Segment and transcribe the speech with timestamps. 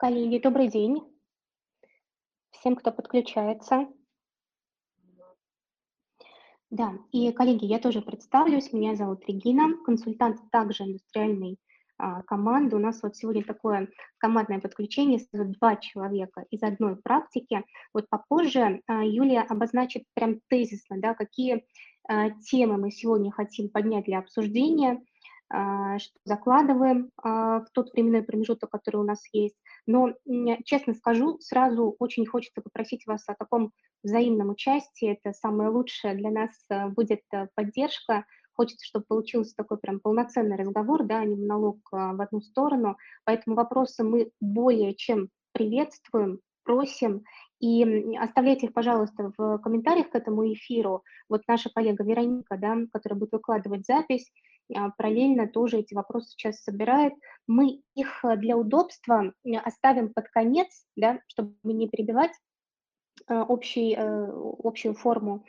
[0.00, 1.02] Коллеги, добрый день.
[2.52, 3.86] Всем, кто подключается.
[6.70, 8.72] Да, и, коллеги, я тоже представлюсь.
[8.72, 11.58] Меня зовут Регина, консультант также индустриальной
[11.98, 12.76] а, команды.
[12.76, 17.62] У нас вот сегодня такое командное подключение, сразу два человека из одной практики.
[17.92, 21.66] Вот попозже а, Юлия обозначит прям тезисно, да, какие
[22.08, 25.04] а, темы мы сегодня хотим поднять для обсуждения,
[25.50, 29.56] что закладываем а, в тот временной промежуток, который у нас есть.
[29.86, 30.14] Но,
[30.64, 35.18] честно скажу, сразу очень хочется попросить вас о таком взаимном участии.
[35.20, 38.24] Это самое лучшее для нас э, будет э, поддержка.
[38.52, 42.96] Хочется, чтобы получился такой прям полноценный разговор, да, а не монолог в одну сторону.
[43.24, 47.24] Поэтому вопросы мы более чем приветствуем, просим.
[47.60, 51.02] И оставляйте их, пожалуйста, в комментариях к этому эфиру.
[51.28, 54.49] Вот наша коллега Вероника, да, которая будет выкладывать запись, а,
[54.96, 57.14] параллельно тоже эти вопросы сейчас собирает.
[57.46, 59.32] Мы их э, для удобства
[59.64, 62.32] оставим под конец, да, чтобы не перебивать
[63.26, 64.28] а, общий, э,
[64.62, 65.44] общую форму,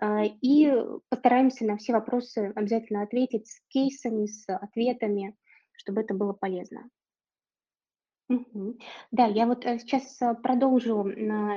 [0.00, 0.72] а, и
[1.08, 5.36] постараемся на все вопросы обязательно ответить с кейсами, с ответами,
[5.72, 6.88] чтобы это было полезно.
[9.12, 11.04] Да, я вот, э, сейчас, э, продолжу,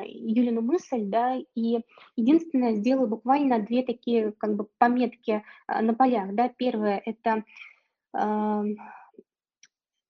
[0.06, 1.80] Юлину мысль, да, и
[2.16, 6.50] единственное, сделаю буквально 2 такие, как бы, пометки, а, на полях, да.
[6.50, 7.44] Первое- это,
[8.14, 8.76] ам,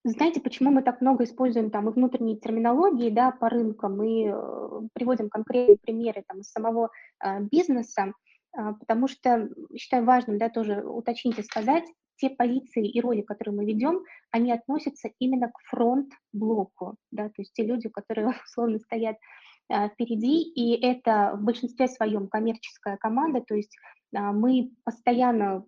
[0.06, 4.34] знаете, почему мы так много используем там и внутренней терминологии, да, по рынкам, э,
[4.94, 8.14] приводим конкретные примеры там из самого, а, бизнеса?
[8.54, 11.86] А, потому что, считаю важным, да, тоже уточнить и сказать,
[12.20, 17.54] те позиции и роли, которые мы ведем, они относятся именно к фронт-блоку, да, то есть
[17.54, 19.18] те люди, которые условно стоят
[19.70, 23.76] а, впереди, и это в большинстве своем коммерческая команда, то есть
[24.16, 25.66] а, мы постоянно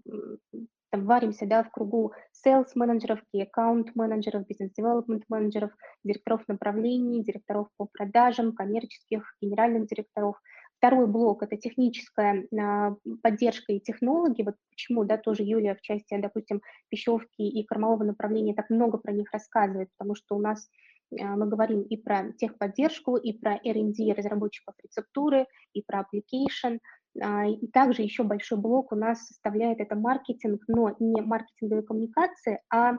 [0.89, 2.11] там, варимся да, в кругу
[2.45, 5.71] sales-менеджеров, и аккаунт-менеджеров, бизнес-девелопмент-менеджеров,
[6.03, 10.35] директоров направлений, директоров по продажам, коммерческих, генеральных директоров–
[10.81, 14.41] Второй блок– это техническая а, поддержка и технологии.
[14.41, 19.11] Вот почему, да, тоже Юлия в части, допустим, пищевки и кормового направления так много про
[19.11, 20.71] них рассказывает, потому что у нас
[21.19, 26.79] а, мы говорим и про техподдержку, и про R&D разработчиков рецептуры, и про application.
[27.21, 32.59] А, и также еще большой блок у нас составляет это маркетинг, но не маркетинговые коммуникации,
[32.73, 32.97] а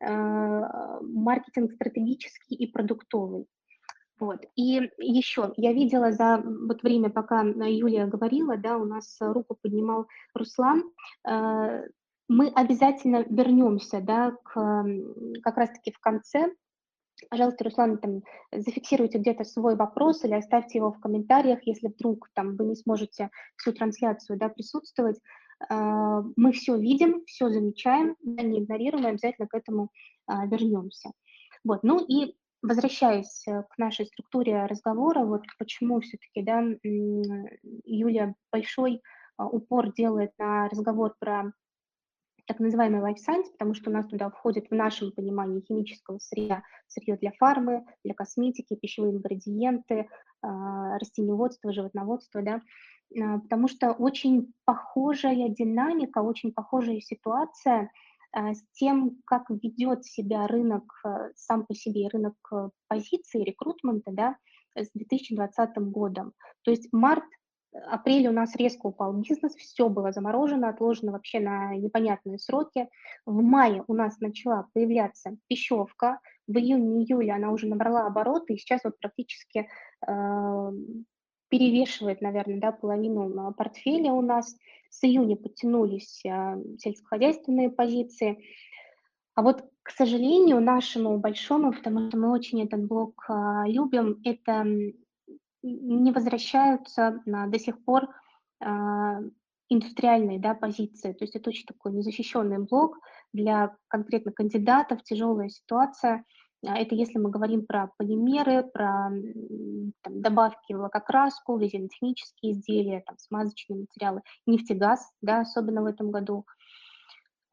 [0.00, 3.46] маркетинг стратегический и продуктовый.
[4.20, 4.44] Вот.
[4.54, 10.06] И еще, я видела за вот время, пока Юлия говорила, да, у нас руку поднимал
[10.34, 10.84] Руслан,
[11.28, 11.82] э,
[12.28, 14.86] мы обязательно вернемся, да, к,
[15.42, 16.52] как раз-таки в конце.
[17.28, 18.22] Пожалуйста, Руслан, там,
[18.52, 23.30] зафиксируйте где-то свой вопрос или оставьте его в комментариях, если вдруг там вы не сможете
[23.56, 25.18] всю трансляцию, да, присутствовать.
[25.68, 29.90] Э, мы все видим, все замечаем, не игнорируем, обязательно к этому
[30.26, 31.10] а, вернемся.
[31.64, 36.64] Вот, ну и Возвращаясь э, к нашей структуре разговора, вот почему все-таки, да,
[37.84, 39.02] Юля большой
[39.36, 41.52] а, упор делает на разговор про
[42.46, 46.62] так называемый life science, потому что у нас туда входит в нашем понимании химического сырья,
[46.88, 50.08] сырье для фармы, для косметики, пищевые ингредиенты,
[50.40, 52.62] а, растениеводство, животноводство, да,
[53.20, 57.90] а, потому что очень похожая динамика, очень похожая ситуация–
[58.34, 64.36] с тем, как ведет себя рынок э, сам по себе, рынок э, позиции, рекрутмента, да,
[64.74, 66.32] с 2020 годом.
[66.62, 67.24] То есть март,
[67.86, 72.88] апрель у нас резко упал бизнес, все было заморожено, отложено вообще на непонятные сроки.
[73.26, 78.80] В мае у нас начала появляться пищевка, в июне-июле она уже набрала обороты, и сейчас
[78.84, 79.68] вот практически
[80.06, 80.70] э,
[81.48, 84.56] перевешивает, наверное, да, половину портфеля у нас.
[84.90, 88.44] С июня подтянулись а, сельскохозяйственные позиции.
[89.34, 94.64] А вот, к сожалению, нашему большому, потому что мы очень этот блок а, любим, это
[95.62, 98.08] не возвращаются а, до сих пор
[98.60, 99.20] а,
[99.68, 101.12] индустриальные да, позиции.
[101.12, 102.98] То есть это очень такой незащищенный блок
[103.32, 106.24] для конкретно кандидатов, тяжелая ситуация–
[106.66, 109.10] а, это если мы говорим про полимеры, про
[110.04, 116.46] там, добавки в лакокраску, резинотехнические изделия, там, смазочные материалы, нефтегаз, да, особенно в этом году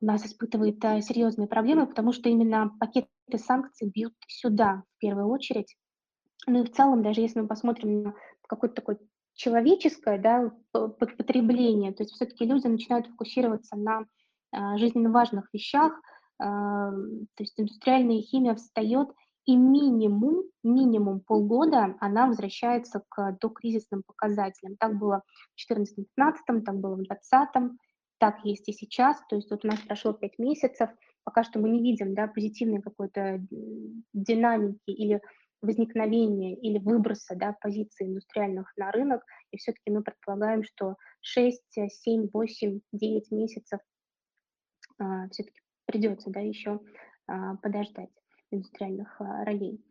[0.02, 3.08] у нас испытывает а, серьезные проблемы, потому что именно пакеты
[3.38, 5.76] санкций бьют сюда в первую очередь.
[6.48, 8.14] Ну и в целом, даже если мы посмотрим на
[8.48, 9.00] какое-то такое
[9.34, 14.06] человеческое да, потребление, то есть все-таки люди начинают фокусироваться на
[14.52, 15.94] а, жизненно важных вещах,
[16.40, 16.96] то
[17.38, 19.10] есть индустриальная химия встает,
[19.46, 24.78] и минимум, минимум полгода она возвращается к докризисным показателям.
[24.78, 25.24] Так было
[25.56, 27.80] в 2014-2015, так было в 2020,
[28.20, 29.18] так есть и сейчас.
[29.30, 30.90] То есть вот у нас прошло 5 месяцев,
[31.24, 33.44] пока что мы не видим да, позитивной какой-то
[34.14, 35.22] динамики или
[35.62, 42.30] возникновения или выброса да, позиций индустриальных на рынок, и все-таки мы предполагаем, что 6, 7,
[42.34, 43.80] 8, 9 месяцев
[44.98, 46.80] а, все-таки придется да, еще
[47.28, 48.10] а, подождать
[48.52, 49.84] индустриальных а, ролей.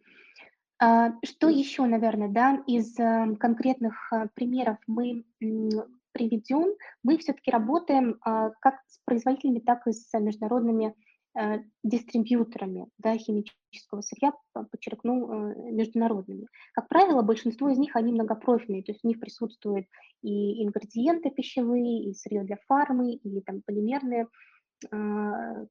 [0.79, 5.25] А, что еще, наверное, да, из а, конкретных а, примеров мы
[6.13, 6.75] приведем?
[7.03, 10.95] Мы все-таки работаем как с производителями, так и с международными
[11.39, 16.49] Э, дистрибьюторами да, химического сырья, подчеркну, э, международными.
[16.73, 19.87] Как правило, большинство из них, они многопрофильные, то есть в них присутствуют
[20.23, 24.27] и ингредиенты пищевые, и сырье для фармы, и там полимерные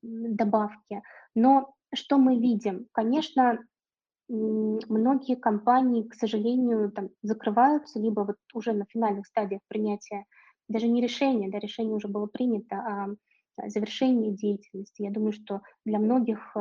[0.01, 1.01] добавки.
[1.33, 2.87] Но что мы видим?
[2.91, 3.59] Конечно,
[4.27, 10.25] многие компании, к сожалению, там, закрываются, либо вот уже на финальных стадиях принятия
[10.67, 15.01] даже не решения, да, решение уже было принято, а завершение деятельности.
[15.01, 16.55] Я думаю, что для многих,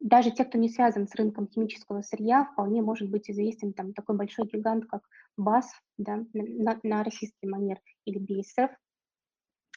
[0.00, 4.16] даже те, кто не связан с рынком химического сырья, вполне может быть известен там такой
[4.16, 5.02] большой гигант, как
[5.36, 8.70] БАС, да, на, на российский манер, или BSF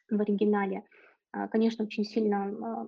[0.10, 0.84] в оригинале.
[1.31, 2.88] А, конечно, очень сильно а,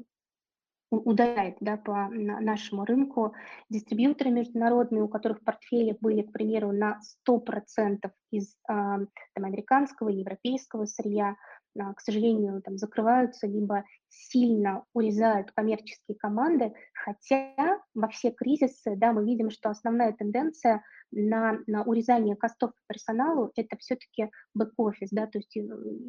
[0.92, 3.34] ударяет да, по нашему рынку.
[3.70, 11.36] Дистрибьюторы международные, у которых портфели были, к примеру, на 100% из там, американского, европейского сырья,
[11.80, 19.14] а, к сожалению, там закрываются, либо сильно урезают коммерческие команды, хотя во все кризисы, да,
[19.14, 25.28] мы видим, что основная тенденция на, на урезание костов по персоналу– это все-таки бэк-офис, да,
[25.28, 25.62] то есть э,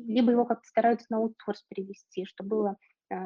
[0.07, 2.77] либо его как-то стараются на аутсорс перевести, что было
[3.11, 3.17] э,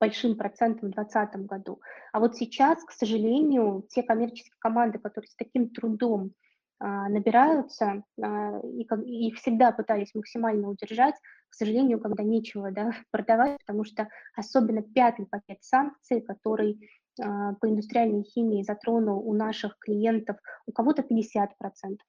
[0.00, 1.80] большим процентом в 2020 году.
[2.12, 6.32] А вот сейчас, к сожалению, те коммерческие команды, которые с таким трудом
[6.78, 11.14] а, набираются, а, и, их всегда пытались максимально удержать,
[11.48, 16.80] к сожалению, когда нечего да, продавать, потому что особенно пятый пакет санкций, который
[17.20, 21.48] а, по индустриальной химии затронул у наших клиентов у кого-то 50%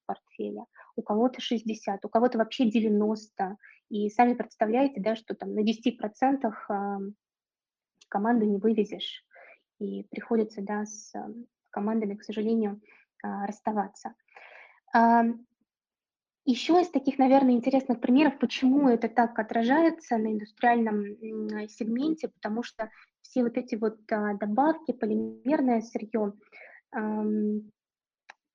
[0.06, 0.66] портфеля,
[0.96, 3.56] у кого-то 60%, у кого-то вообще 90%.
[3.90, 7.14] И сами представляете, да, что там на 10%
[8.14, 9.26] команду не вывезешь,
[9.80, 11.12] и приходится да, с
[11.72, 12.80] командами, к сожалению,
[13.24, 14.14] расставаться.
[16.46, 21.04] Еще из таких, наверное, интересных примеров, почему это так отражается на индустриальном
[21.70, 22.90] сегменте, потому что
[23.22, 26.34] все вот эти вот а, добавки, полимерное сырье,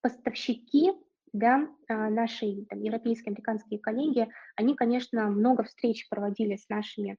[0.02, 0.92] поставщики,
[1.32, 7.16] да, а, наши там, европейские, американские коллеги, они, конечно, много встреч проводили с нашими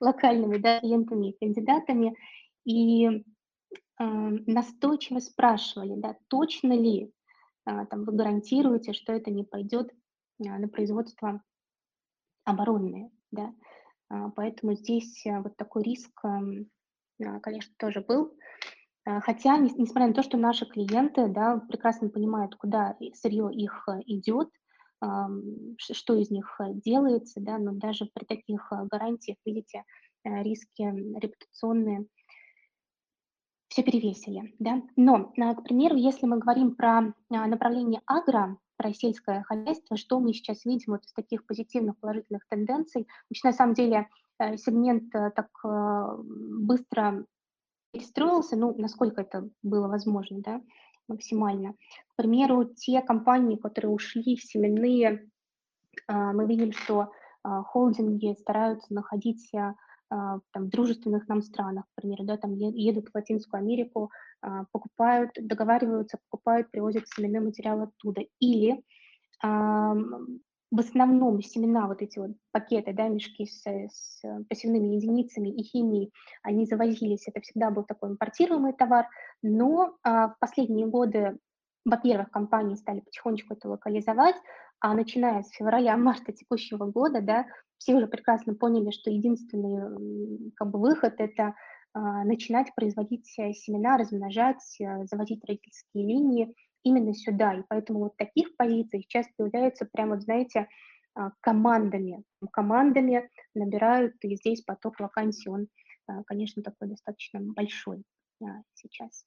[0.00, 2.16] локальными да, клиентами и кандидатами,
[2.64, 3.24] и
[3.96, 7.12] настойчиво спрашивали, да, точно ли
[7.64, 9.90] а, там, вы гарантируете, что это не пойдет
[10.40, 11.42] а, на производство
[12.44, 13.54] оборонное, да,
[14.10, 16.10] а, поэтому здесь вот такой риск,
[17.42, 18.36] конечно, тоже был,
[19.04, 24.50] хотя, несмотря на то, что наши клиенты, да, прекрасно понимают, куда сырье их идет,
[25.78, 29.84] что из них делается, да, но даже при таких гарантиях, видите,
[30.24, 30.82] риски
[31.18, 32.06] репутационные
[33.74, 34.54] все перевесили.
[34.60, 34.82] Да?
[34.94, 40.20] Но, а, к примеру, если мы говорим про а, направление агро, про сельское хозяйство, что
[40.20, 43.08] мы сейчас видим вот из таких позитивных, положительных тенденций.
[43.28, 44.08] Вообще, на самом деле,
[44.38, 47.24] э, сегмент э, так э, быстро
[47.92, 50.60] перестроился, ну, насколько это было возможно, да,
[51.08, 51.74] максимально.
[52.08, 55.28] К примеру, те компании, которые ушли в семенные,
[56.06, 57.10] а, мы видим, что
[57.42, 59.74] холдинги стараются находить а,
[60.08, 64.10] там, в дружественных нам странах, к примеру, да, там едут в Латинскую Америку,
[64.72, 68.22] покупают, договариваются, покупают, привозят семенной материал оттуда.
[68.40, 68.82] Или
[70.74, 76.12] в основном семена, вот эти вот пакеты, да, мешки с, с посевными единицами и химией,
[76.42, 79.06] они завозились, это всегда был такой импортируемый товар,
[79.40, 81.38] но а, в последние годы,
[81.84, 84.34] во-первых, компании стали потихонечку это локализовать,
[84.80, 87.46] а начиная с февраля-марта текущего года, да,
[87.78, 91.54] все уже прекрасно поняли, что единственный как бы, выход– это
[91.92, 96.52] а, начинать производить э, семена, размножать, э, заводить родительские линии
[96.84, 97.54] именно сюда.
[97.54, 100.68] И поэтому вот таких позиций сейчас появляются прямо, знаете,
[101.14, 102.22] а, командами.
[102.52, 105.68] Командами набирают, и здесь поток вакансий, он,
[106.06, 108.04] а, конечно, такой достаточно большой
[108.74, 109.24] сейчас.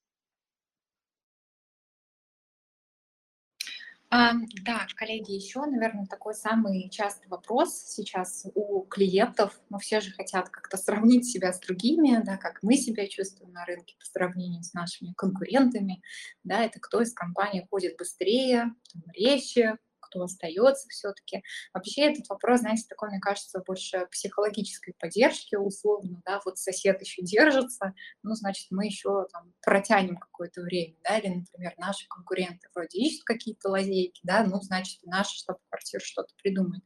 [4.10, 4.32] А,
[4.64, 9.60] да, коллеги, еще, наверное, такой самый частый вопрос сейчас у клиентов.
[9.70, 13.66] Ну, все же хотят как-то сравнить себя с другими, да, как мы себя чувствуем на
[13.66, 16.02] рынке по сравнению с нашими конкурентами.
[16.46, 19.76] Да, это кто из компаний ходит быстрее, там, резче,
[20.18, 21.44] кто остается все-таки.
[21.74, 27.22] Вообще этот вопрос, знаете, такой, мне кажется, больше психологической поддержки условно, да, вот сосед еще
[27.22, 27.94] держится,
[28.24, 33.24] ну, значит, мы еще там протянем какое-то время, да, или, например, наши конкуренты вроде ищут
[33.24, 36.84] какие-то лазейки, да, ну, значит, наши штаб-квартира что-то придумает.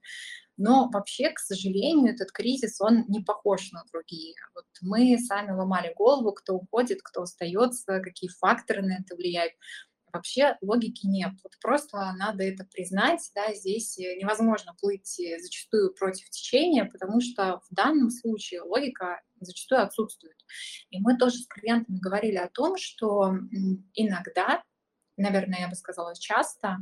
[0.57, 4.35] Но вообще, к сожалению, этот кризис, он не похож на другие.
[4.53, 9.53] Вот мы сами ломали голову, кто уходит, кто остается, какие факторы на это влияют.
[10.13, 11.33] Вообще логики нет.
[11.43, 17.73] Вот просто надо это признать, да, здесь невозможно плыть зачастую против течения, потому что в
[17.73, 20.37] данном случае логика зачастую отсутствует.
[20.89, 23.33] И мы тоже с клиентами говорили о том, что
[23.93, 24.63] иногда,
[25.17, 26.77] наверное, я бы сказала часто,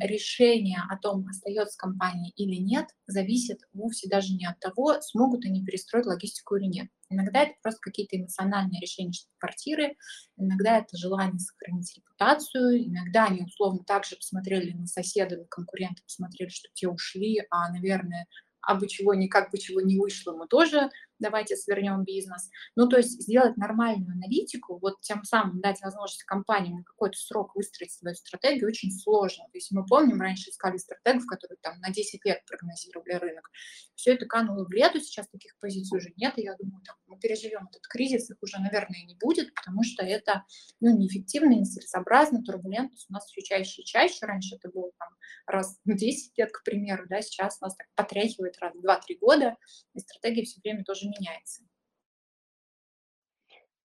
[0.00, 5.64] решение о том, остается компания или нет, зависит вовсе даже не от того, смогут они
[5.64, 6.88] перестроить логистику или нет.
[7.08, 9.96] Иногда это просто какие-то эмоциональные решения квартиры,
[10.36, 16.50] иногда это желание сохранить репутацию, иногда они условно также посмотрели на соседа, на конкурента, посмотрели,
[16.50, 18.26] что те ушли, а, наверное,
[18.62, 20.90] а бы чего никак бы чего не вышло, мы тоже
[21.20, 22.50] давайте свернем бизнес.
[22.76, 27.54] Ну, то есть сделать нормальную аналитику, вот тем самым дать возможность компаниям на какой-то срок
[27.54, 29.44] выстроить свою стратегию очень сложно.
[29.52, 33.50] То есть мы помним, раньше искали стратегов, которые там на 10 лет прогнозировали рынок.
[33.94, 37.18] Все это кануло в лету, сейчас таких позиций уже нет, и я думаю, там, мы
[37.18, 40.44] переживем этот кризис, их уже, наверное, не будет, потому что это
[40.80, 44.24] ну, неэффективно, нецелесообразно, турбулентность у нас все чаще и чаще.
[44.24, 45.08] Раньше это было там
[45.46, 49.56] раз в 10 лет, к примеру, да, сейчас нас так потряхивает раз в 2-3 года,
[49.94, 51.62] и стратегия все время тоже меняется.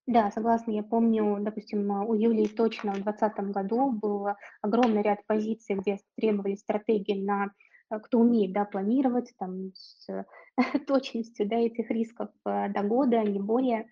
[0.07, 0.71] Да, согласна.
[0.71, 4.27] Я помню, допустим, у Юлии точно в 2020 году был
[4.61, 7.51] огромный ряд позиций, где требовали стратегии на
[7.89, 10.07] э, кто умеет да, планировать там, с
[10.87, 13.87] точностью да, этих рисков э, до года, не более.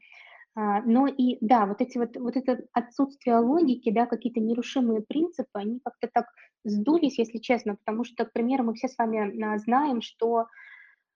[0.55, 5.49] А, но и да, вот эти вот, вот это отсутствие логики, да, какие-то нерушимые принципы,
[5.53, 6.27] они как-то так
[6.63, 10.45] сдулись, если честно, потому что, к примеру, мы все с вами а, знаем, что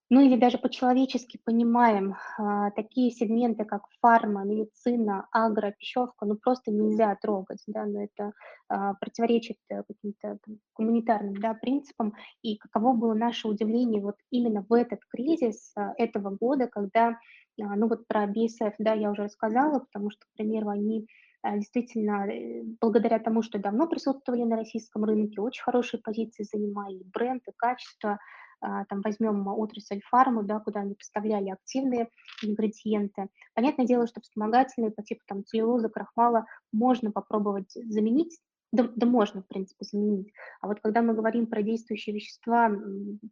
[0.10, 6.72] ну или даже по-человечески понимаем, а, такие сегменты, как фарма, медицина, агро, пищевка, ну просто
[6.72, 8.32] нельзя трогать, да, но это
[8.70, 10.38] а, противоречит э, каким-то
[10.76, 12.14] гуманитарным да, принципам.
[12.42, 17.18] И каково было наше удивление вот именно в этот кризис а, этого года, когда,
[17.62, 21.08] а, ну вот про BSF, да, я уже рассказала, потому что, к примеру, они
[21.42, 27.04] а, действительно, э, благодаря тому, что давно присутствовали на российском рынке, очень хорошие позиции занимали,
[27.14, 28.20] бренд, и качество,
[28.60, 32.10] там возьмем отрасль фарму, да, куда они поставляли активные
[32.42, 33.30] ингредиенты.
[33.54, 38.40] Понятное дело, что вспомогательные по типу там целлюлоза, крахмала можно попробовать заменить,
[38.72, 40.34] да, да можно, в принципе, заменить.
[40.62, 42.72] А вот когда мы говорим про действующие вещества,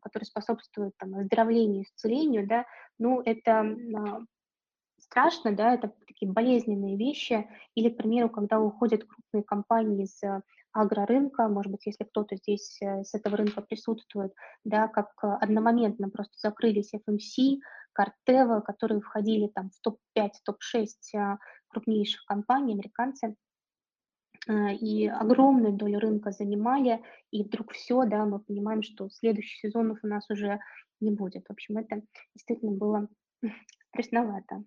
[0.01, 2.65] которые способствуют там, оздоровлению, исцелению, да,
[3.00, 4.22] ну, это а,
[5.00, 7.48] страшно, да, это такие болезненные вещи.
[7.75, 10.22] Или, к примеру, когда уходят крупные компании из
[10.75, 14.34] агрорынка, может быть, если кто-то здесь э, с этого рынка присутствует,
[14.65, 17.60] да, как э, одномоментно просто закрылись FMC,
[17.94, 21.38] Картева, которые входили там в топ-5, топ-6 э,
[21.70, 23.36] крупнейших компаний, американцы,
[24.48, 27.01] и огромную долю рынка занимали,
[27.32, 30.60] и вдруг все, да, мы понимаем, что следующих сезонов у нас уже
[31.00, 31.48] не будет.
[31.48, 32.03] В общем, это
[32.36, 33.08] действительно было
[33.89, 34.63] страшновато.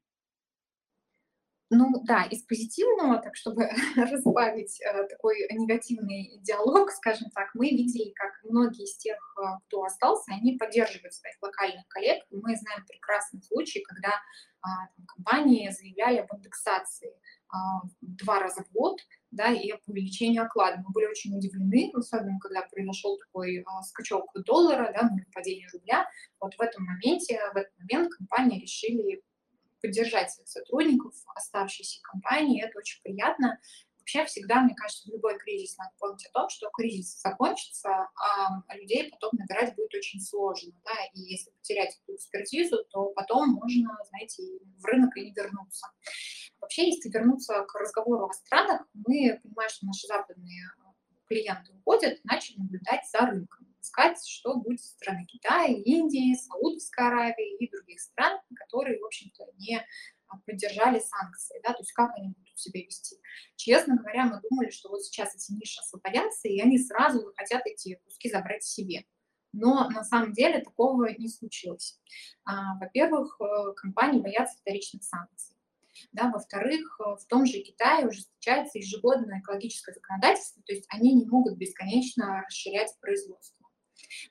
[1.70, 8.10] Ну да, из позитивного, так чтобы разбавить э, такой негативный диалог, скажем так, мы видели,
[8.14, 12.24] как многие из тех, э, кто остался, они поддерживают своих локальных коллег.
[12.30, 14.68] Мы знаем прекрасный случай, когда э,
[15.14, 17.56] компании заявляли об индексации э,
[18.00, 18.98] два раза в год,
[19.30, 20.78] да, и об увеличении оклада.
[20.78, 26.08] Мы были очень удивлены, особенно когда произошел такой э, скачок доллара, да, падение рубля.
[26.40, 29.22] Вот в этом моменте, в этот момент компании решили
[29.80, 33.58] поддержать своих сотрудников, оставшейся компании, это очень приятно.
[33.98, 38.76] Вообще всегда, мне кажется, в любой кризис надо помнить о том, что кризис закончится, а
[38.76, 40.72] людей потом набирать будет очень сложно.
[40.82, 40.92] Да?
[41.12, 44.42] И если потерять эту экспертизу, то потом можно, знаете,
[44.78, 45.88] в рынок и не вернуться.
[46.58, 50.70] Вообще, если вернуться к разговору о странах, мы понимаем, что наши западные
[51.28, 57.56] клиенты уходят, начали наблюдать за рынком искать, что будет со стороны Китая, Индии, Саудовской Аравии
[57.58, 59.84] и других стран, которые, в общем-то, не
[60.28, 63.16] а, поддержали санкции, да, то есть как они будут себя вести.
[63.56, 68.00] Честно говоря, мы думали, что вот сейчас эти ниши освободятся, и они сразу захотят эти
[68.04, 69.04] куски забрать себе.
[69.52, 71.98] Но на самом деле такого не случилось.
[72.44, 75.56] А, во-первых, э, компании боятся вторичных санкций.
[76.12, 81.14] Да, во-вторых, э, в том же Китае уже встречается ежегодное экологическое законодательство, то есть они
[81.14, 83.57] не могут бесконечно расширять производство.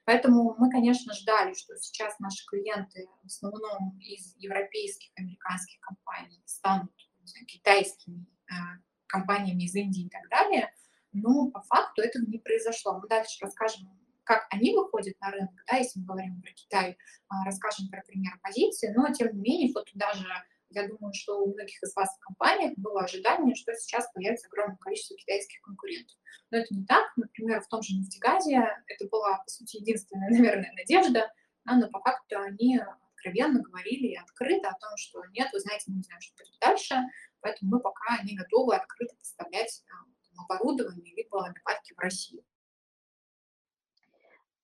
[0.06, 6.91] Поэтому мы, конечно, ждали, что сейчас наши клиенты в основном из европейских, американских компаний станут
[7.48, 8.53] китайскими э,
[9.08, 10.74] компаниями из Индии и так далее,
[11.12, 13.00] но по факту этого не произошло.
[13.00, 13.89] Мы дальше расскажем
[14.27, 16.98] как они выходят на рынок, да, если мы говорим про Китай,
[17.29, 20.27] а, расскажем про пример позиции, но тем не менее, вот даже
[20.69, 24.77] я думаю, что у многих из вас в компаниях было ожидание, что сейчас появится огромное
[24.77, 26.15] количество китайских конкурентов.
[26.51, 27.05] Но это не так.
[27.15, 31.31] Например, в том же нефтегазе это была, по сути, единственная, наверное, надежда,
[31.65, 32.79] но по факту они
[33.17, 36.59] откровенно говорили и открыто о том, что нет, вы знаете, мы не знаем, что будет
[36.62, 36.95] дальше,
[37.41, 42.43] поэтому мы пока не готовы открыто поставлять а, оборудование либо нападки в Россию.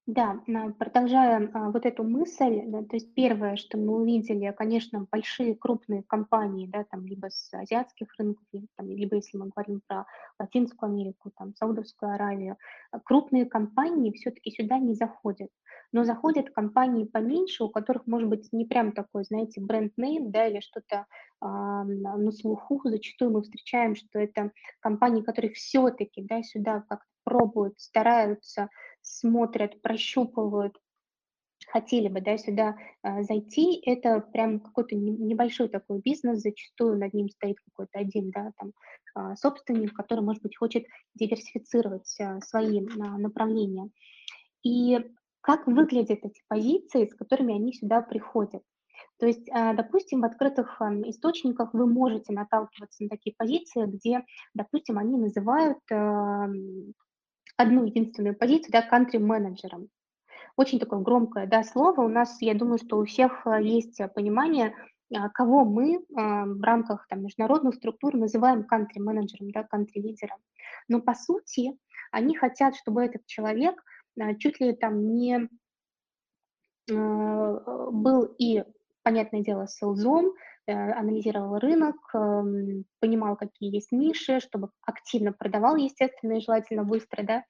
[0.05, 0.41] Да,
[0.79, 6.03] продолжая а, вот эту мысль, да, то есть первое, что мы увидели, конечно, большие крупные
[6.03, 10.05] компании, да, там либо с азиатских рынков, либо, там, либо если мы говорим про
[10.37, 12.57] Латинскую Америку, там, Саудовскую Аравию,
[12.91, 15.49] а, крупные компании все-таки сюда не заходят,
[15.93, 20.59] но заходят компании поменьше, у которых может быть не прям такой, знаете, бренд-нейм, да, или
[20.59, 21.05] что-то
[21.39, 27.79] а, на слуху, зачастую мы встречаем, что это компании, которые все-таки, да, сюда как-то пробуют,
[27.79, 28.67] стараются,
[29.03, 30.77] смотрят, прощупывают,
[31.67, 37.29] хотели бы да, сюда а, зайти, это прям какой-то небольшой такой бизнес, зачастую над ним
[37.29, 38.73] стоит какой-то один да, там,
[39.15, 43.89] а, собственник, который, может быть, хочет диверсифицировать а, свои направления.
[44.63, 44.99] И
[45.41, 48.63] как выглядят эти позиции, с которыми они сюда приходят?
[49.19, 55.17] То есть, допустим, в открытых источниках вы можете наталкиваться на такие позиции, где, допустим, они
[55.17, 55.79] называют
[57.57, 59.89] одну единственную позицию, да, country-менеджером.
[60.55, 62.01] Очень такое громкое, да, слово.
[62.01, 64.75] У нас, я думаю, что у всех э, есть э, понимание,
[65.15, 70.37] а, кого мы а, в рамках там, международных структур называем country-менеджером, да, country-лидером.
[70.87, 71.77] Но по сути
[72.11, 73.83] они хотят, чтобы этот человек
[74.19, 75.49] а, чуть ли там не
[76.87, 78.63] был и,
[79.03, 80.31] понятное дело, селзом, э,
[80.71, 87.43] анализировал рынок, эм, понимал, какие есть ниши, чтобы активно продавал, естественно, и желательно быстро, да,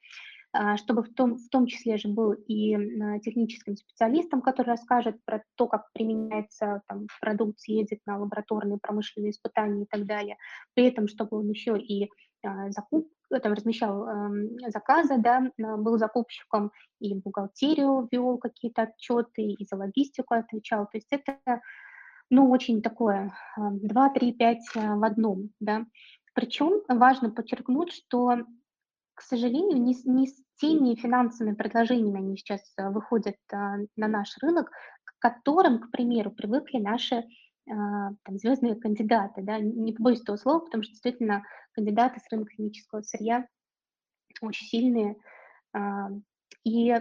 [0.55, 2.75] а, чтобы в том, в том числе же был и
[3.24, 9.84] техническим специалистом, который расскажет про то, как применяется там, продукт, съездит на лабораторные промышленные испытания
[9.84, 10.38] и так далее.
[10.76, 12.10] При этом, чтобы он еще и
[12.45, 13.08] а, закуп,
[13.41, 20.36] там, размещал э, заказы, да, был закупщиком, и бухгалтерию вел какие-то отчеты, и за логистику
[20.36, 20.86] отвечал.
[20.86, 21.39] То есть это,
[22.29, 25.86] ну, очень такое 2, 3, 5 в одном, да.
[26.33, 28.38] Причем важно подчеркнуть, что
[29.15, 34.36] к сожалению, не не с теми финансовыми предложениями они сейчас а, выходят а, на наш
[34.41, 34.71] рынок,
[35.03, 37.23] к которым, к примеру, привыкли наши
[37.69, 39.41] а, там, звездные кандидаты.
[39.43, 39.59] Да?
[39.59, 43.47] Не побоюсь этого слова, потому что действительно кандидаты с рынка химического сырья
[44.41, 45.15] очень сильные.
[45.73, 46.09] А,
[46.63, 46.95] и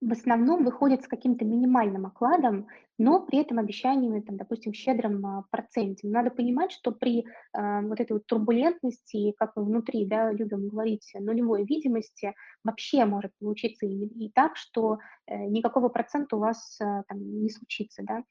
[0.00, 5.44] в основном выходят с каким-то минимальным окладом, но при этом обещаниями, там, допустим, щедром а,
[5.50, 6.08] проценте.
[6.08, 11.12] надо понимать, что при а, вот этой вот турбулентности, как мы внутри да, любим говорить,
[11.14, 12.34] нулевой видимости,
[12.64, 17.50] вообще может получиться и, и так, что э, никакого процента у вас а, там, не
[17.50, 18.02] случится.
[18.02, 18.24] Да?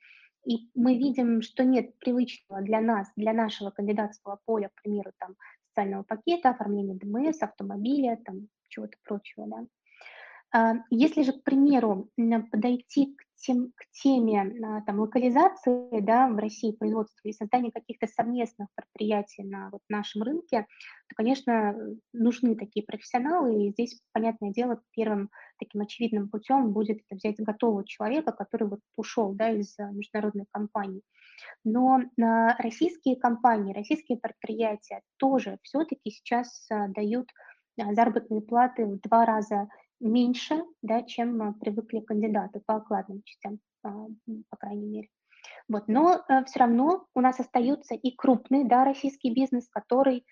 [0.45, 5.35] И мы видим, что нет привычного для нас, для нашего кандидатского поля, к примеру, там,
[5.67, 9.65] социального пакета, оформления ДМС, автомобиля, там, чего-то прочего, да.
[10.51, 12.09] А, если же, к примеру,
[12.51, 18.07] подойти к, тем, к теме а, там, локализации да, в России производства и создания каких-то
[18.07, 20.65] совместных предприятий на вот, нашем рынке,
[21.07, 21.75] то, конечно,
[22.13, 23.67] нужны такие профессионалы.
[23.67, 28.79] И здесь, понятное дело, первым таким очевидным путем будет это взять готового человека, который вот
[28.95, 31.01] ушел да, из а, международной компании.
[31.63, 37.29] Но российские компании, российские предприятия тоже все-таки сейчас дают
[37.77, 44.07] заработные платы в два раза меньше, да, чем а, привыкли кандидаты по окладным частям, а,
[44.49, 45.07] по крайней мере.
[45.67, 50.25] Вот, но э, все равно у нас остается и крупный да, российский бизнес, который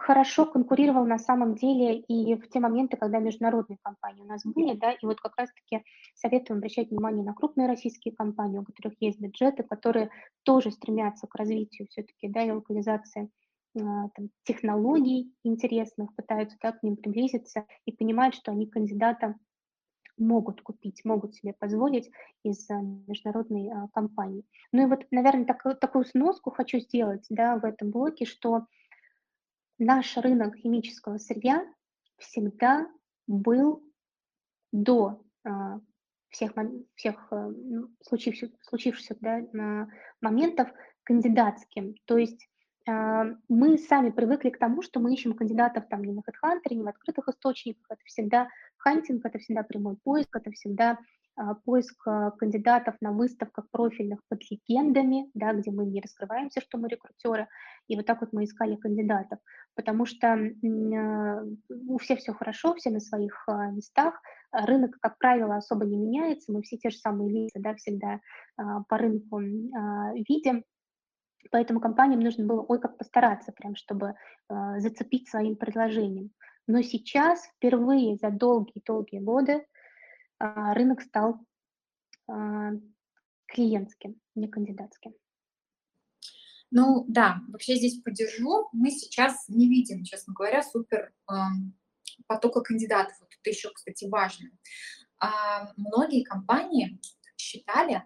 [0.00, 4.74] хорошо конкурировал на самом деле и в те моменты, когда международные компании у нас были,
[4.74, 9.20] да, и вот как раз-таки советуем обращать внимание на крупные российские компании, у которых есть
[9.20, 10.10] бюджеты, которые
[10.42, 13.30] тоже стремятся к развитию все-таки, да, и локализации
[13.74, 19.36] там, технологий интересных, пытаются да, к ним приблизиться и понимают, что они кандидата
[20.20, 22.10] могут купить, могут себе позволить
[22.44, 24.44] из международной а, компании.
[24.72, 28.66] Ну и вот, наверное, так, такую сноску хочу сделать да, в этом блоке, что
[29.78, 31.66] наш рынок химического сырья
[32.18, 32.86] всегда
[33.26, 33.82] был
[34.72, 35.80] до а,
[36.28, 36.52] всех,
[36.94, 37.50] всех а,
[38.02, 39.88] случившихся, случившихся да,
[40.20, 40.68] моментов
[41.04, 41.94] кандидатским.
[42.04, 42.59] То есть а,
[43.48, 46.88] мы сами привыкли к тому, что мы ищем кандидатов там не на HeadHunter, не в
[46.88, 48.48] открытых источниках, это всегда
[48.78, 50.98] хантинг, это всегда прямой поиск, это всегда
[51.36, 56.76] а, поиск а, кандидатов на выставках профильных под легендами, да, где мы не раскрываемся, что
[56.76, 57.48] мы рекрутеры,
[57.88, 59.38] и вот так вот мы искали кандидатов,
[59.74, 64.20] потому что у всех все хорошо, все на своих местах,
[64.52, 68.20] рынок, как правило, особо не меняется, мы все те же самые лица, да, всегда
[68.56, 70.64] по рынку видим,
[71.50, 74.14] Поэтому компаниям нужно было ой как постараться, прям, чтобы
[74.48, 76.30] э, зацепить своим предложением.
[76.66, 81.40] Но сейчас, впервые за долгие-долгие годы, э, рынок стал
[82.28, 82.70] э,
[83.46, 85.14] клиентским, не кандидатским.
[86.70, 88.68] Ну да, вообще здесь поддержу.
[88.72, 91.34] Мы сейчас не видим, честно говоря, супер э,
[92.26, 93.16] потока кандидатов.
[93.20, 94.50] Вот это еще, кстати, важно.
[95.18, 97.00] А многие компании
[97.36, 98.04] считали,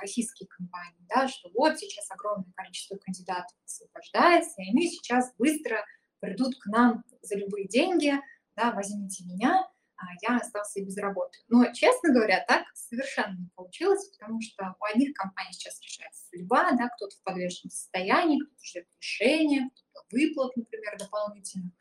[0.00, 5.84] российские компании, да, что вот сейчас огромное количество кандидатов освобождается, и они сейчас быстро
[6.20, 8.14] придут к нам за любые деньги,
[8.56, 9.66] да, возьмите меня,
[9.96, 11.38] а я остался без работы.
[11.48, 16.72] Но, честно говоря, так совершенно не получилось, потому что у одних компаний сейчас решается судьба,
[16.72, 21.72] да, кто-то в подвешенном состоянии, кто-то ждет решения, кто-то выплат, например, дополнительных,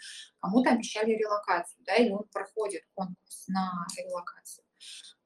[0.42, 4.66] кому-то обещали релокацию, да, или он проходит конкурс на релокацию.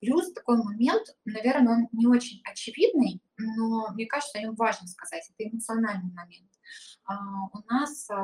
[0.04, 5.24] Плюс такой момент, наверное, он не очень очевидный, но мне кажется, о нем важно сказать.
[5.30, 6.52] Это эмоциональный момент.
[7.06, 7.16] А,
[7.54, 8.18] у нас, а,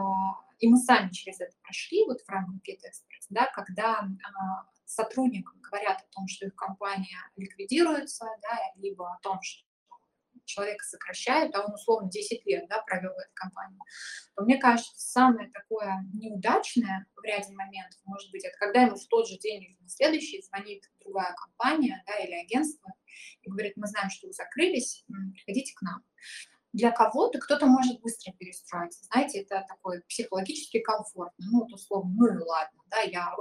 [0.60, 6.02] и мы сами через это прошли вот в рамках GetExpress, да, когда а, сотрудникам говорят
[6.02, 9.64] о том, что их компания ликвидируется, да, либо о том, что
[10.50, 13.80] человека сокращают, а он условно 10 лет да, провел в этой компании,
[14.36, 19.08] то мне кажется, самое такое неудачное в ряде моментов, может быть, это когда ему в
[19.08, 22.92] тот же день или на следующий звонит другая компания да, или агентство
[23.42, 26.04] и говорит, мы знаем, что вы закрылись, приходите к нам.
[26.72, 29.04] Для кого-то кто-то может быстро перестроиться.
[29.06, 31.34] Знаете, это такой психологический комфорт.
[31.40, 33.36] Ну, вот условно, ну и ладно, да, я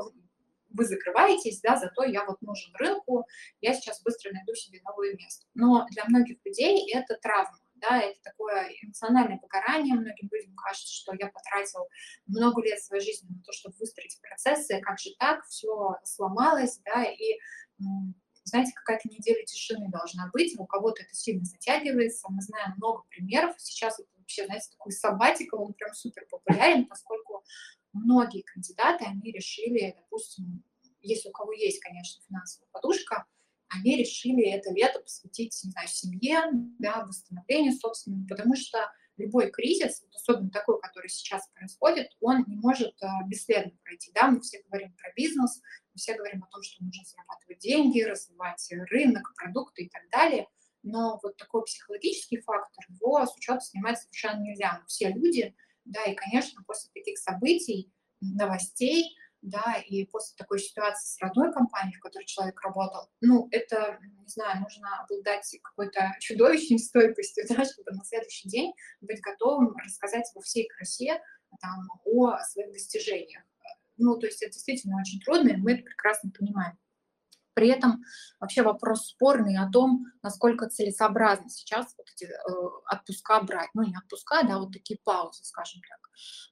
[0.70, 3.24] вы закрываетесь, да, зато я вот нужен рынку,
[3.61, 5.46] я сейчас быстро найду себе новое место.
[5.54, 9.94] Но для многих людей это травма, да, это такое эмоциональное выгорание.
[9.94, 11.87] Многим людям кажется, что я потратил
[12.26, 17.04] много лет своей жизни на то, чтобы выстроить процессы, как же так, все сломалось, да,
[17.04, 17.38] и
[18.44, 23.54] знаете, какая-то неделя тишины должна быть, у кого-то это сильно затягивается, мы знаем много примеров,
[23.59, 27.44] сейчас это вообще, знаете, такой сабатикл, он прям супер популярен, поскольку
[27.92, 30.64] многие кандидаты, они решили, допустим,
[31.01, 33.27] если у кого есть, конечно, финансовая подушка,
[33.68, 36.40] они решили это лето посвятить, не знаю, семье,
[36.79, 42.94] да, восстановлению собственному, потому что любой кризис, особенно такой, который сейчас происходит, он не может
[43.03, 44.12] э, бесследно пройти.
[44.14, 44.31] Да?
[44.31, 45.61] Мы все говорим про бизнес,
[45.92, 50.46] мы все говорим о том, что нужно зарабатывать деньги, развивать рынок, продукты и так далее.
[50.83, 54.79] Но вот такой психологический фактор, его с учета снимать совершенно нельзя.
[54.81, 55.55] Мы все люди,
[55.88, 61.96] да, и, конечно, после таких событий, новостей, да, и после такой ситуации с родной компанией,
[61.96, 67.92] в которой человек работал, ну, это, не знаю, нужно обладать какой-то чудовищной стойкостью, да, чтобы
[67.92, 71.20] на следующий день быть готовым рассказать во всей красе
[71.61, 73.42] там, о своих достижениях.
[73.96, 76.79] Ну, то есть это действительно очень трудно, и мы это прекрасно понимаем.
[77.59, 78.05] При этом
[78.38, 82.37] вообще вопрос спорный о том, насколько целесообразно сейчас вот эти э,
[82.88, 83.68] отпуска брать.
[83.75, 85.99] Ну, не отпуска, да, вот такие паузы, скажем так.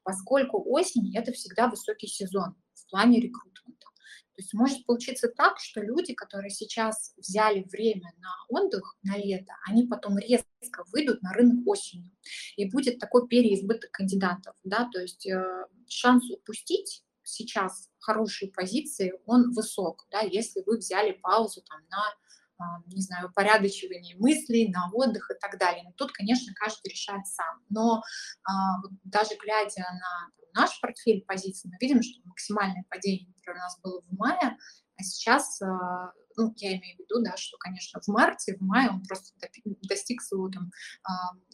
[0.02, 3.86] Поскольку осень– это всегда высокий сезон в плане рекрутмента.
[3.86, 9.52] То есть может получиться так, что люди, которые сейчас взяли время на отдых, на лето,
[9.68, 12.10] они потом резко выйдут на рынок осенью.
[12.56, 14.56] И будет такой переизбыток кандидатов.
[14.64, 14.90] Да?
[14.92, 21.62] То есть э, шанс упустить сейчас хорошие позиции, он высок, да, если вы взяли паузу
[21.62, 22.14] там на
[22.58, 25.82] а, не знаю, упорядочивание мыслей, на отдых и так далее.
[25.84, 27.62] Но тут, конечно, каждый решает сам.
[27.68, 28.02] Но
[28.44, 33.78] а, даже глядя на наш портфель позиций, мы видим, что максимальное падение, например, у нас
[33.82, 34.56] было в мае,
[34.98, 38.88] а сейчас, а, ну, я имею в виду, да, что, конечно, в марте, в мае
[38.88, 39.34] он просто
[39.82, 40.70] достиг своего там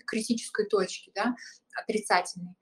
[0.06, 1.34] критической точки, да,
[1.74, 2.54] отрицательной.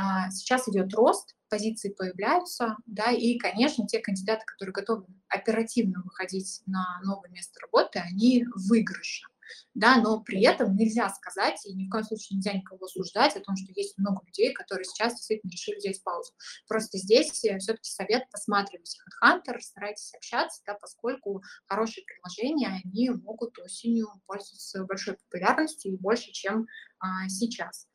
[0.00, 6.62] А сейчас идет рост, позиции появляются, да, и, конечно, те кандидаты, которые готовы оперативно выходить
[6.66, 9.26] на новое место работы, они в выигрыше
[9.74, 13.40] да, но при этом нельзя сказать, и ни в коем случае нельзя никого осуждать о
[13.40, 16.32] том, что есть много людей, которые сейчас действительно решили взять паузу.
[16.66, 23.58] Просто здесь э, все-таки совет посматривайте HeadHunter, старайтесь общаться, да, поскольку хорошие предложения, они могут
[23.58, 26.66] осенью пользоваться большой популярностью и больше, чем
[27.00, 27.86] а, сейчас.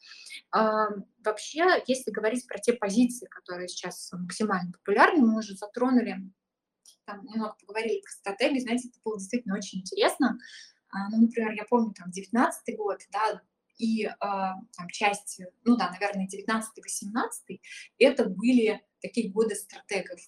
[0.51, 0.87] А,
[1.23, 6.31] вообще, если говорить про те позиции, которые сейчас максимально популярны, мы уже затронули
[7.05, 10.37] там немного поговорили про стратегии, знаете, это было действительно очень интересно.
[10.93, 13.41] А, ну, например, я помню там 19 год, да,
[13.79, 17.59] и э, там часть, ну да, наверное, 19-18,
[17.97, 20.19] это были такие годы стратегов.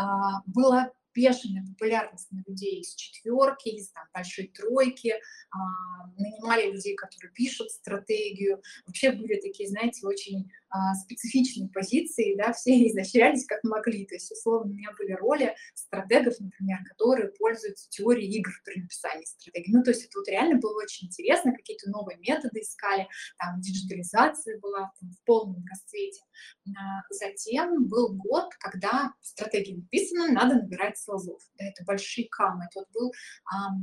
[0.00, 0.04] Э,
[0.46, 5.14] было бешеная популярность на людей из четверки, из там, большой тройки,
[5.50, 8.62] а, нанимали людей, которые пишут стратегию.
[8.86, 14.06] Вообще были такие, знаете, очень а, специфичные позиции, да, все изощрялись как могли.
[14.06, 19.24] То есть, условно, у меня были роли стратегов, например, которые пользуются теорией игр при написании
[19.24, 19.72] стратегии.
[19.72, 23.06] Ну, то есть это вот реально было очень интересно, какие-то новые методы искали,
[23.38, 26.22] там диджитализация была там, в полном расцвете.
[26.68, 31.42] А, затем был год, когда стратегия написана, надо набирать селзов.
[31.58, 32.66] Да, это большие камы.
[32.70, 33.12] Это вот был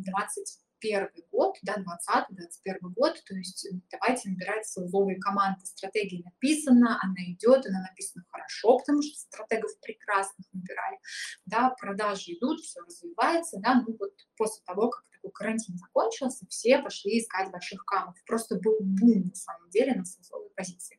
[0.06, 5.66] 20 первый год, да, 20-21 год, то есть давайте набирать силовые команды.
[5.66, 10.98] Стратегия написана, она идет, она написана хорошо, потому что стратегов прекрасных набирали,
[11.46, 16.80] да, продажи идут, все развивается, да, ну вот после того, как такой карантин закончился, все
[16.80, 18.16] пошли искать больших камов.
[18.26, 20.98] Просто был бум, на самом деле, на силовой позиции.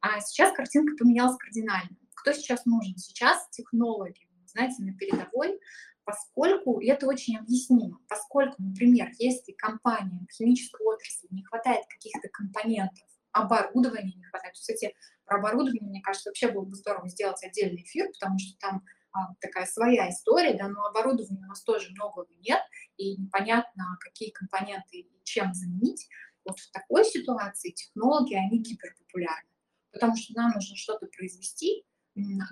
[0.00, 1.96] А сейчас картинка поменялась кардинально.
[2.14, 2.98] Кто сейчас нужен?
[2.98, 5.58] Сейчас технологи, знаете, на передовой,
[6.04, 12.28] поскольку, и это очень объяснимо, поскольку, например, если компания в химической отрасли не хватает каких-то
[12.28, 14.54] компонентов, оборудования не хватает.
[14.54, 18.82] Кстати, про оборудование, мне кажется, вообще было бы здорово сделать отдельный эфир, потому что там
[19.12, 22.60] а, такая своя история, да, но оборудования у нас тоже многого нет,
[22.96, 26.08] и непонятно, какие компоненты и чем заменить.
[26.44, 29.50] Вот в такой ситуации технологии, они гиперпопулярны,
[29.92, 31.84] потому что нам нужно что-то произвести,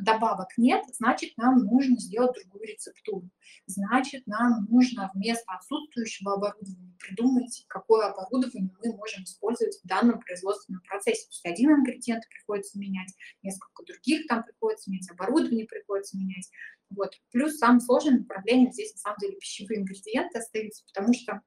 [0.01, 3.29] добавок нет, значит, нам нужно сделать другую рецептуру.
[3.67, 10.83] Значит, нам нужно вместо отсутствующего оборудования придумать, какое оборудование мы можем использовать в данном производственном
[10.83, 11.23] процессе.
[11.23, 16.49] То есть один ингредиент приходится менять, несколько других там приходится менять, оборудование приходится менять.
[16.91, 17.15] Вот.
[17.33, 21.43] Плюс самым сложным направлением здесь, на самом деле, пищевые ингредиенты остаются, потому что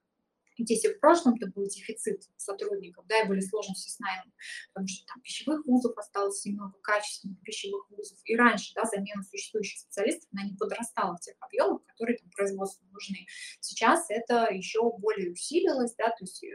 [0.67, 4.33] если в прошлом-то был дефицит сотрудников, да, и были сложности с наймом,
[4.73, 9.79] потому что там пищевых вузов осталось немного, качественных пищевых вузов, и раньше, да, замена существующих
[9.79, 13.25] специалистов, она не подрастала в тех объемах, которые там производству нужны.
[13.59, 16.47] Сейчас это еще более усилилось, да, то есть э,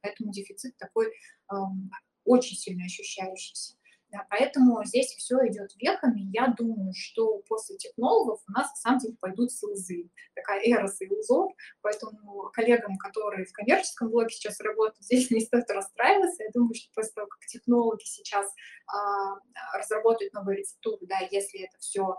[0.00, 1.54] поэтому дефицит такой э,
[2.24, 3.76] очень сильно ощущающийся.
[4.12, 6.28] Да, поэтому здесь все идет вехами.
[6.34, 10.10] Я думаю, что после технологов у нас на самом деле пойдут слезы.
[10.34, 11.50] Такая эра слезов.
[11.80, 16.42] Поэтому коллегам, которые в коммерческом блоге сейчас работают, здесь не стоит расстраиваться.
[16.42, 18.52] Я думаю, что после того, как технологи сейчас
[18.86, 22.14] а, разработают новые рецептуры, да, если это все,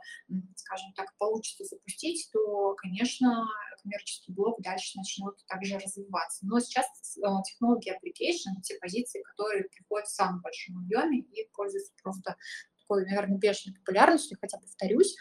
[0.55, 3.45] скажем так, получится запустить, то, конечно,
[3.83, 6.45] коммерческий блок дальше начнет также развиваться.
[6.45, 6.87] Но сейчас
[7.23, 12.37] а, технологии application, те позиции, которые приходят в самом большом объеме и пользуются просто
[12.81, 15.15] такой, наверное, бешеной популярностью, хотя, повторюсь,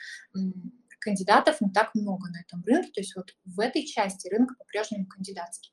[1.01, 5.07] кандидатов не так много на этом рынке, то есть вот в этой части рынок по-прежнему
[5.07, 5.73] кандидатский.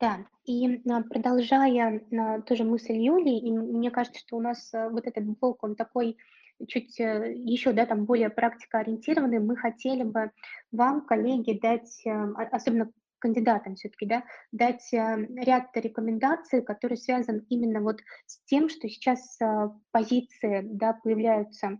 [0.00, 2.00] Да, и а, продолжая
[2.46, 6.16] тоже мысль Юли, и мне кажется, что у нас а, вот этот блок, он такой
[6.66, 10.30] чуть э, еще, да, там более практикоориентированный, мы хотели бы
[10.70, 12.10] вам, коллеги, дать, э,
[12.50, 18.88] особенно кандидатам все-таки, да, дать э, ряд рекомендаций, которые связаны именно вот с тем, что
[18.88, 21.78] сейчас э, позиции, да, появляются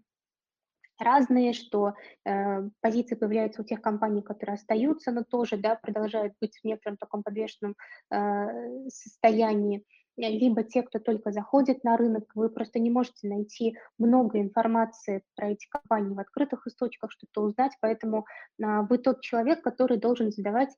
[0.99, 6.59] разные, что э, позиции появляются у тех компаний, которые остаются, но тоже, да, продолжают быть
[6.59, 7.77] в некотором таком подвешенном
[8.11, 9.85] э, состоянии,
[10.17, 15.51] либо те, кто только заходит на рынок, вы просто не можете найти много информации про
[15.51, 18.27] эти компании в открытых источниках, что-то узнать, поэтому
[18.59, 20.71] э, вы тот человек, который должен задавать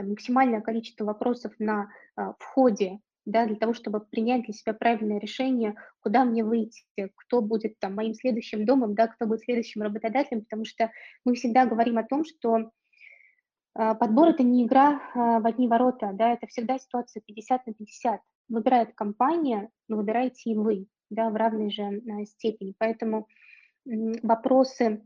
[0.00, 5.18] там, максимальное количество вопросов на а, входе, да, для того, чтобы принять для себя правильное
[5.18, 6.84] решение, куда мне выйти,
[7.16, 10.90] кто будет там моим следующим домом, да, кто будет следующим работодателем, потому что
[11.24, 12.70] мы всегда говорим о том, что
[13.74, 17.74] а, подбор– это не игра а, в одни ворота, да, это всегда ситуация 50 на
[17.74, 18.20] 50.
[18.50, 22.74] Выбирает компания, но выбираете и вы, да, в равной же а, степени.
[22.78, 23.26] Поэтому
[24.22, 25.02] вопросы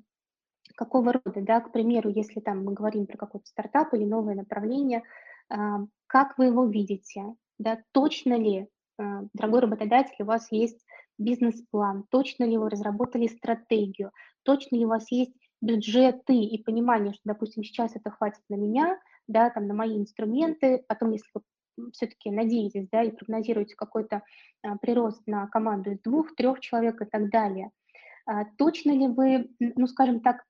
[0.75, 5.03] какого рода, да, к примеру, если там мы говорим про какой-то стартап или новое направление,
[5.49, 10.85] а, как вы его видите, да, точно ли, а, дорогой работодатель, у вас есть
[11.19, 14.11] бизнес-план, точно ли вы разработали стратегию,
[14.43, 18.99] точно ли у вас есть бюджеты и понимание, что, допустим, сейчас это хватит на меня,
[19.29, 21.43] да, там, на мои инструменты, потом, если вы
[21.93, 24.23] все-таки надеетесь, да, и прогнозируете какой-то
[24.63, 27.71] а, прирост на команду из двух-трех человек и так далее,
[28.27, 30.45] а, точно ли вы, ну, скажем так,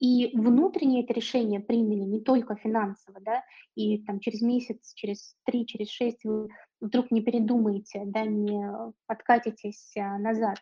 [0.00, 3.42] и внутреннее это решение приняли не только финансово, да,
[3.74, 6.48] и там через месяц, через три, через шесть вы
[6.80, 8.64] вдруг не передумаете, да, не
[9.06, 10.58] откатитесь а, назад.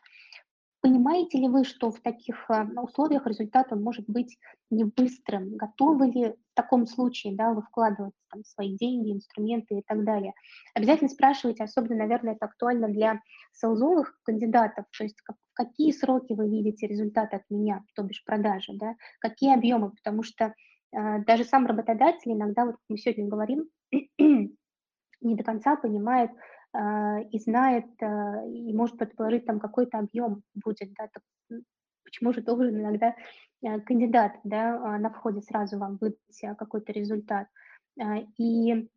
[0.81, 4.39] Понимаете ли вы, что в таких а, условиях результат может быть
[4.71, 5.57] не быстрым?
[5.57, 10.35] Готовы ли в таком случае да, вы вкладывать там, свои деньги, инструменты и так далее?
[10.75, 13.21] Обязательно спрашивайте, особенно, наверное, это актуально для
[13.53, 18.73] селзовых кандидатов, то есть в какие сроки вы видите результат от меня, то бишь продажи,
[18.75, 20.55] да, какие объемы, потому что
[20.93, 23.65] э, даже сам работодатель иногда, вот мы сегодня говорим,
[24.19, 26.31] не до конца понимает,
[27.31, 31.23] и знает, а, и может предположить, там какой-то объем будет, да, так,
[32.05, 33.15] почему же должен иногда
[33.65, 37.49] а, кандидат, да, на входе сразу вам выдать какой-то результат.
[38.37, 38.89] И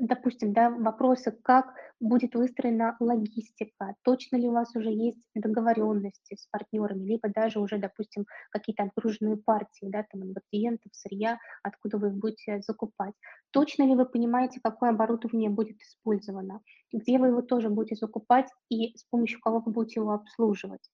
[0.00, 6.46] допустим, да, вопросы, как будет выстроена логистика, точно ли у вас уже есть договоренности с
[6.46, 12.14] партнерами, либо даже уже, допустим, какие-то отгруженные партии, да, там, ингредиентов, сырья, откуда вы их
[12.14, 13.14] будете закупать.
[13.50, 16.60] Точно ли вы понимаете, какое оборудование будет использовано,
[16.92, 20.90] где вы его тоже будете закупать и с помощью кого вы будете его обслуживать.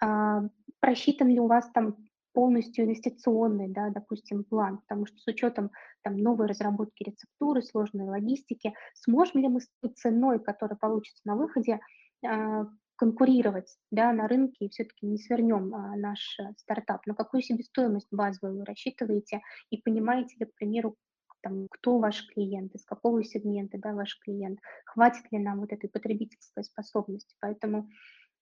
[0.00, 0.42] А,
[0.80, 1.96] просчитан ли у вас там
[2.34, 5.70] полностью инвестиционный, да, допустим, план, потому что с учетом
[6.02, 11.80] там, новой разработки рецептуры, сложной логистики, сможем ли мы с ценой, которая получится на выходе,
[12.26, 12.64] э,
[12.96, 17.06] конкурировать да, на рынке и все-таки не свернем а, наш э, стартап.
[17.06, 20.96] На какую себестоимость базовую вы рассчитываете и понимаете ли, к примеру,
[21.40, 25.90] там, кто ваш клиент, из какого сегмента да, ваш клиент, хватит ли нам вот этой
[25.90, 27.36] потребительской способности.
[27.40, 27.88] Поэтому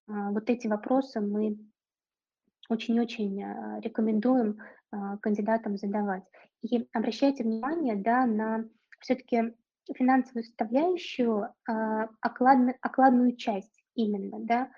[0.09, 1.59] э, вот эти вопросы мы
[2.69, 4.59] очень-очень а, рекомендуем
[4.91, 6.25] а, кандидатам задавать.
[6.63, 8.65] И обращайте внимание да, на
[9.01, 9.55] все-таки
[9.95, 14.71] финансовую составляющую, а, окладную, окладную часть именно, да,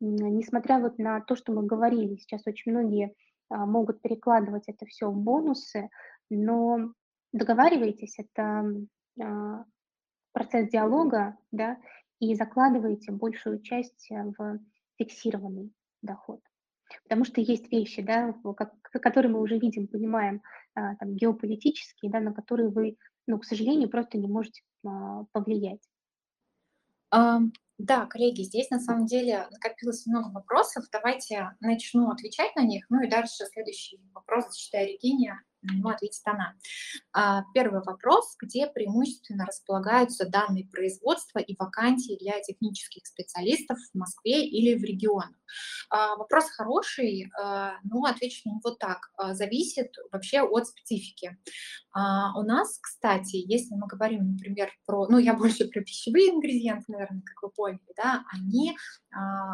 [0.00, 3.14] несмотря вот на то, что мы говорили, сейчас очень многие
[3.50, 5.90] могут перекладывать это все в бонусы,
[6.30, 6.92] но
[7.32, 8.86] договаривайтесь, это
[10.32, 11.76] процесс диалога, да,
[12.20, 14.60] и закладываете большую часть в
[14.96, 16.40] фиксированный доход.
[17.02, 20.42] Потому что есть вещи, да, как, которые мы уже видим, понимаем,
[20.74, 25.82] а, там, геополитические, да, на которые вы, ну, к сожалению, просто не можете а, повлиять.
[27.82, 30.84] Да, коллеги, здесь на самом деле накопилось много вопросов.
[30.92, 32.84] Давайте начну отвечать на них.
[32.90, 36.54] Ну и дальше следующий вопрос зачитаю Регине на него ответит она.
[37.12, 44.46] А, первый вопрос, где преимущественно располагаются данные производства и вакансии для технических специалистов в Москве
[44.46, 45.34] или в регионах?
[45.90, 49.10] А, вопрос хороший, а, но отвечу на него так.
[49.32, 51.36] Зависит вообще от специфики.
[51.94, 57.22] У нас, кстати, если мы говорим, например, про, ну, я больше про пищевые ингредиенты, наверное,
[57.22, 58.76] как вы поняли, да, они,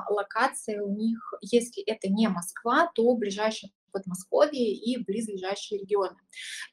[0.08, 6.16] локации у них, если это не Москва, то ближайший Подмосковье и близлежащие регионы.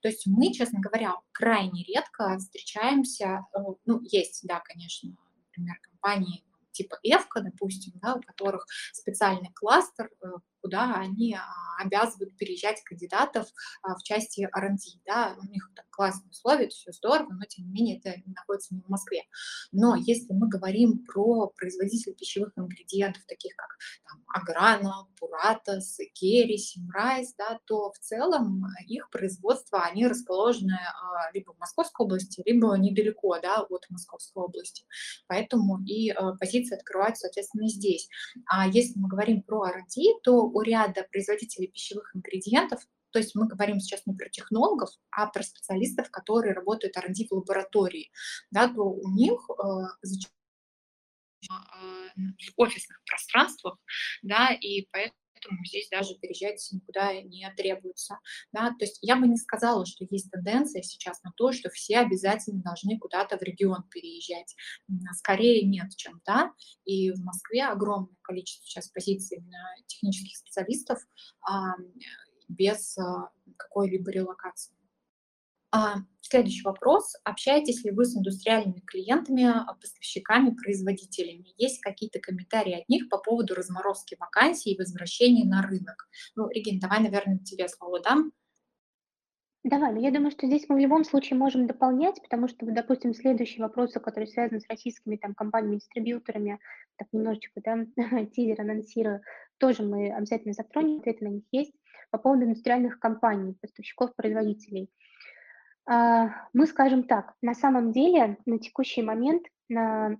[0.01, 5.15] То есть мы, честно говоря, крайне редко встречаемся, э, ну, есть, да, конечно,
[5.45, 6.43] например, компании
[6.73, 10.27] типа Эвка, допустим, да, у которых специальный кластер, э,
[10.63, 13.47] куда они а, обязывают переезжать кандидатов
[13.81, 15.01] а, в части R&D.
[15.05, 15.35] Да?
[15.37, 18.81] У них там классные условия, это все здорово, но тем не менее это находится не
[18.81, 19.23] в Москве.
[19.73, 27.33] Но если мы говорим про производителей пищевых ингредиентов, таких как там, Agrana, Puratos, Kerry, Symrise,
[27.37, 33.37] да, то в целом их производство, они расположены а, либо в Московской области, либо недалеко
[33.41, 34.85] да, от Московской области.
[35.27, 38.07] Поэтому и позиции открываются, соответственно, здесь.
[38.47, 43.47] А если мы говорим про R&D, то у ряда производителей пищевых ингредиентов, то есть мы
[43.47, 48.11] говорим сейчас не про технологов, а про специалистов, которые работают R&D в лаборатории,
[48.51, 49.63] да, то у них э,
[51.49, 53.77] в офисных пространствах,
[54.21, 58.19] да, и поэтому поэтому здесь даже переезжать никуда не требуется.
[58.51, 58.69] Да?
[58.69, 62.61] То есть я бы не сказала, что есть тенденция сейчас на то, что все обязательно
[62.61, 64.55] должны куда-то в регион переезжать.
[65.17, 66.51] Скорее нет, чем да.
[66.85, 70.99] И в Москве огромное количество сейчас позиций именно технических специалистов
[72.47, 74.73] без а, какой-либо релокации.
[75.75, 77.15] А, следующий вопрос.
[77.23, 81.51] Общаетесь ли вы с индустриальными клиентами, а, поставщиками, производителями?
[81.57, 86.07] Есть какие-то комментарии от них по поводу разморозки вакансий и возвращения на рынок?
[86.35, 88.31] Ну, Регин, давай, наверное, тебе слово дам.
[89.63, 93.15] Давай, но я думаю, что здесь мы в любом случае можем дополнять, потому что, допустим,
[93.15, 96.59] следующий вопрос, который связан с российскими там компаниями-дистрибьюторами,
[96.97, 97.85] так немножечко, да,
[98.27, 99.21] тизер анонсирую,
[99.57, 101.73] тоже мы обязательно затронем, ответы на них есть,
[102.11, 104.91] по поводу индустриальных компаний, поставщиков, производителей.
[105.85, 110.17] А, мы скажем так, на самом деле на текущий момент на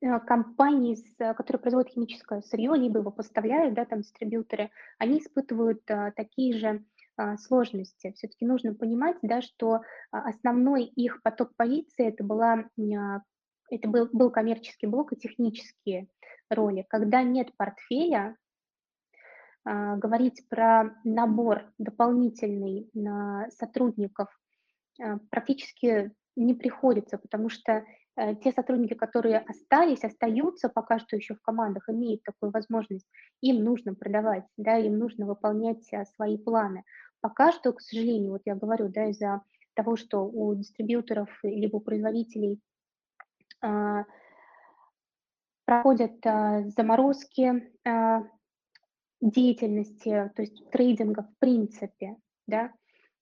[0.00, 6.10] э, компании, которые производят химическое сырье, либо его поставляют, да, там дистрибьюторы, они испытывают а,
[6.12, 6.84] такие же
[7.16, 8.12] а, сложности.
[8.12, 12.64] Все-таки нужно понимать, да, что основной их поток позиции это была
[13.72, 16.08] это был, был коммерческий блок и технические
[16.50, 16.84] роли.
[16.88, 18.36] Когда нет портфеля,
[19.64, 22.90] а, говорить про набор дополнительный
[23.50, 24.41] сотрудников а,
[25.30, 27.84] практически не приходится, потому что
[28.16, 33.06] э, те сотрудники, которые остались, остаются пока что еще в командах, имеют такую возможность,
[33.40, 36.84] им нужно продавать, да, им нужно выполнять а, свои планы.
[37.20, 39.42] Пока что, к сожалению, вот я говорю, да, из-за
[39.74, 42.60] того, что у дистрибьюторов либо у производителей
[43.60, 44.04] а,
[45.64, 48.22] проходят а, заморозки а,
[49.20, 52.16] деятельности, то есть трейдинга в принципе,
[52.46, 52.72] да,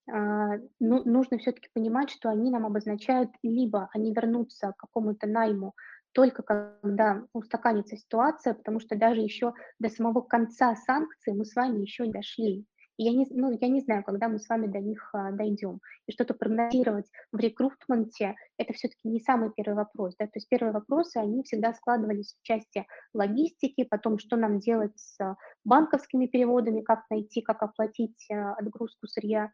[0.07, 5.75] ну, нужно все-таки понимать, что они нам обозначают либо они вернутся к какому-то найму
[6.13, 11.81] только когда устаканится ситуация, потому что даже еще до самого конца санкций мы с вами
[11.81, 12.67] еще не дошли.
[13.03, 15.81] Я не, ну, я не знаю, когда мы с вами до них а, дойдем.
[16.07, 20.17] И что-то прогнозировать в рекрутменте– это все-таки не самый первый вопрос.
[20.19, 20.27] Да?
[20.27, 25.17] То есть первые вопросы, они всегда складывались в части логистики, потом, что нам делать с
[25.65, 29.51] банковскими переводами, как найти, как оплатить а, отгрузку сырья а,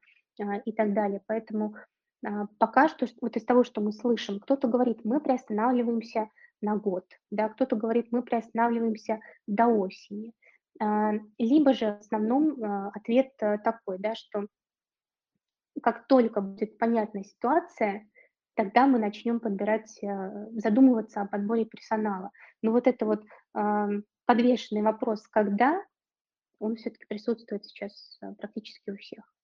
[0.64, 1.22] и так далее.
[1.26, 1.74] Поэтому
[2.24, 6.30] а, пока что, вот из того, что мы слышим, кто-то говорит, мы приостанавливаемся
[6.60, 10.32] на год, да, кто-то говорит, мы приостанавливаемся до осени.
[10.80, 14.46] А, либо же в основном а, ответ э, такой, да, что
[15.82, 18.08] как только будет понятная ситуация,
[18.54, 22.30] тогда мы начнем подбирать, э, задумываться о подборе персонала.
[22.62, 23.24] Но вот это вот
[24.26, 25.82] подвешенный вопрос, когда,
[26.58, 29.35] он все-таки присутствует сейчас э, практически у всех.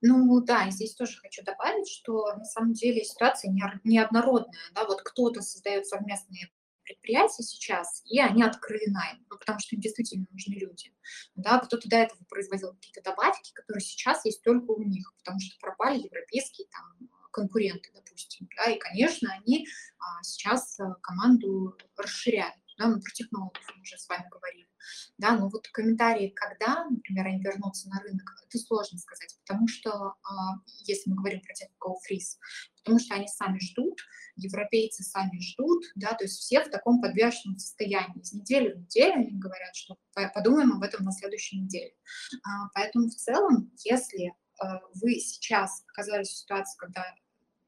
[0.00, 3.52] Ну да, здесь тоже хочу добавить, что на самом деле ситуация
[3.84, 4.60] неоднородная.
[4.72, 4.84] Да?
[4.84, 6.50] Вот кто-то создает совместные
[6.88, 10.94] предприятия сейчас, и они открыли найм, ну, потому что им действительно нужны люди.
[11.34, 15.58] Да, кто-то до этого производил какие-то добавки, которые сейчас есть только у них, потому что
[15.60, 18.48] пропали европейские там, конкуренты, допустим.
[18.56, 19.66] Да, и, конечно, они
[19.98, 22.54] а, сейчас а, команду расширяют.
[22.78, 24.68] Да, мы про технологов уже с вами говорили.
[25.18, 29.90] Да, но вот комментарии, когда, например, они вернутся на рынок, это сложно сказать, потому что,
[30.22, 32.38] а, если мы говорим про тех, кого фриз,
[32.82, 34.00] потому что они сами ждут,
[34.36, 38.20] европейцы сами ждут, да, то есть все в таком подвешенном состоянии.
[38.20, 39.96] Из недели в неделю они говорят, что
[40.34, 41.94] подумаем об этом на следующей неделе.
[42.44, 47.04] А, поэтому в целом, если а, вы сейчас оказались в ситуации, когда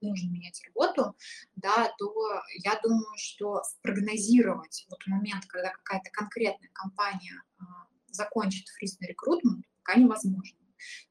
[0.01, 1.17] нужно менять работу,
[1.57, 2.15] да, то
[2.63, 7.65] я думаю, что спрогнозировать вот момент, когда какая-то конкретная компания а,
[8.09, 10.61] закончит фризный рекрутмент, пока невозможно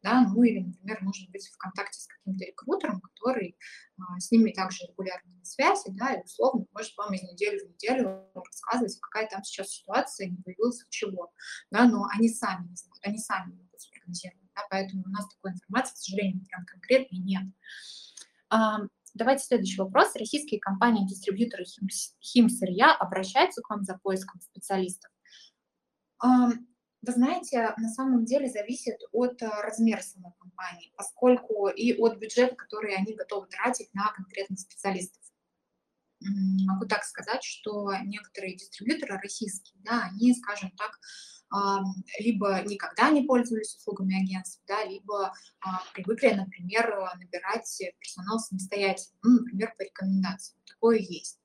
[0.01, 3.57] да, ну или, например, нужно быть в контакте с каким-то рекрутером, который
[3.97, 7.69] а, с ними также регулярно на связи, да, и условно может вам из недели в
[7.69, 11.31] неделю рассказывать, какая там сейчас ситуация, не появилась чего,
[11.71, 15.51] да, но они сами не знают, они сами могут спрогнозировать, да, поэтому у нас такой
[15.51, 17.43] информации, к сожалению, прям конкретной нет.
[19.13, 20.15] Давайте следующий вопрос.
[20.15, 21.87] Российские компании-дистрибьюторы хим,
[22.21, 25.11] химсырья обращаются к вам за поиском специалистов?
[27.01, 32.55] Вы знаете, на самом деле зависит от э, размера самой компании, поскольку и от бюджета,
[32.55, 35.23] который они готовы тратить на конкретных специалистов.
[36.19, 40.99] Могу так сказать, что некоторые дистрибьюторы российские, да, они, скажем так,
[42.19, 49.39] либо никогда не пользовались услугами агентств, да, либо а, привыкли, например, набирать персонал самостоятельно, ну,
[49.39, 50.59] например, по рекомендациям.
[50.65, 51.39] Такое есть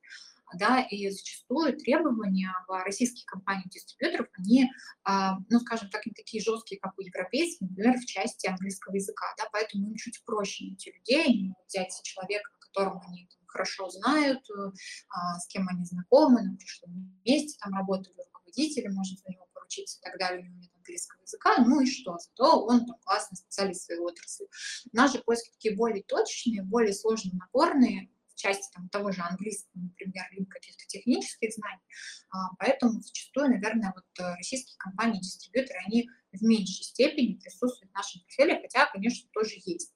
[0.56, 4.70] да, и зачастую требования в российских компаний-дистрибьюторов, они,
[5.04, 9.26] а, ну, скажем так, не такие жесткие, как у европейских, например, в части английского языка,
[9.38, 14.72] да, поэтому им чуть проще найти людей, взять человека, которого они хорошо знают, э,
[15.10, 18.16] а, с кем они знакомы, на прошлом месте там работали
[18.54, 21.86] руководители, может за него поручиться и так далее, у него нет английского языка, ну и
[21.86, 24.48] что, зато он там классный специалист своей отрасли.
[24.92, 30.24] Наши поиски такие более точные, более сложные, напорные, в части там, того же английского, например,
[30.32, 31.82] либо каких-то технических знаний.
[32.30, 38.22] А, поэтому зачастую, наверное, вот э, российские компании-дистрибьюторы, они в меньшей степени присутствуют в нашем
[38.22, 39.94] портфеле, хотя, конечно, тоже есть.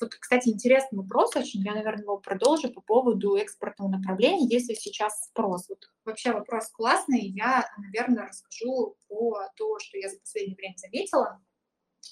[0.00, 5.24] Вот, кстати, интересный вопрос очень, я, наверное, его продолжу по поводу экспортного направления, если сейчас
[5.24, 5.68] спрос.
[5.68, 11.42] Вот вообще вопрос классный, я, наверное, расскажу про то, что я за последнее время заметила.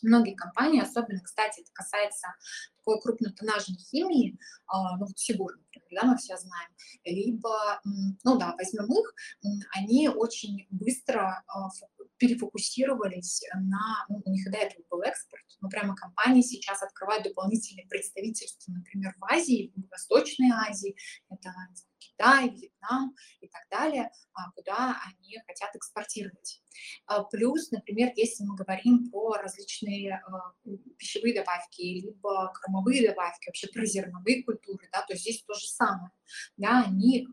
[0.03, 2.29] Многие компании, особенно, кстати, это касается
[2.77, 6.71] такой крупнотоннажной химии, а, ну, вот Сигур, например, да, мы все знаем,
[7.05, 7.81] либо,
[8.23, 9.15] ну да, возьмем их,
[9.75, 11.71] они очень быстро а,
[12.19, 17.25] перефокусировались на, ну, у них и до этого был экспорт, но прямо компании сейчас открывают
[17.25, 20.97] дополнительные представительства, например, в Азии, в Восточной Азии,
[21.31, 21.53] это
[21.99, 26.63] Китай, Вьетнам и так далее, а, куда они хотят экспортировать.
[27.07, 30.53] А, плюс, например, если мы говорим про различные а,
[30.99, 36.11] пищевые добавки, либо кормовые добавки, вообще про зерновые культуры, да, то здесь то же самое,
[36.57, 37.29] да, они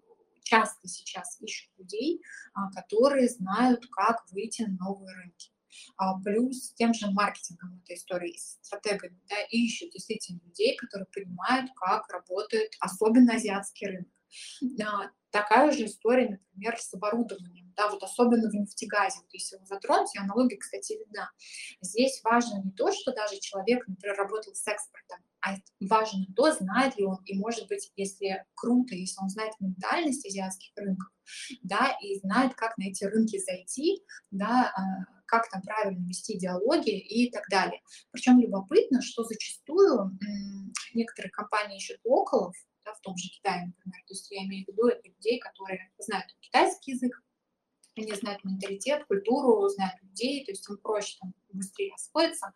[0.46, 2.22] часто сейчас ищут людей,
[2.54, 5.52] а, которые знают, как выйти на новые рынки.
[5.98, 12.08] А, плюс тем же маркетингом этой истории, стратегами, да, ищут действительно людей, которые понимают, как
[12.10, 14.12] работает особенно азиатский рынок.
[14.82, 19.66] А, такая же история, например, с оборудованием, да, вот особенно в нефтегазе, вот если его
[19.66, 21.30] затронуть, аналогия, кстати, видна.
[21.82, 26.98] Здесь важно не то, что даже человек, например, работал с экспортом, а важно то, знает
[26.98, 31.12] ли он, и может быть, если круто, если он знает ментальность азиатских рынков,
[31.62, 34.82] да, и знает, как на эти рынки зайти, да, а,
[35.28, 37.82] как там правильно вести диалоги и так далее.
[38.12, 40.18] Причем любопытно, что зачастую
[40.94, 44.02] некоторые компании ищут локалов, да, в том же Китае, например.
[44.08, 47.22] То есть я имею в виду это людей, которые знают китайский язык,
[47.98, 52.52] они знают менталитет, культуру, знают людей, то есть им проще там быстрее освоиться,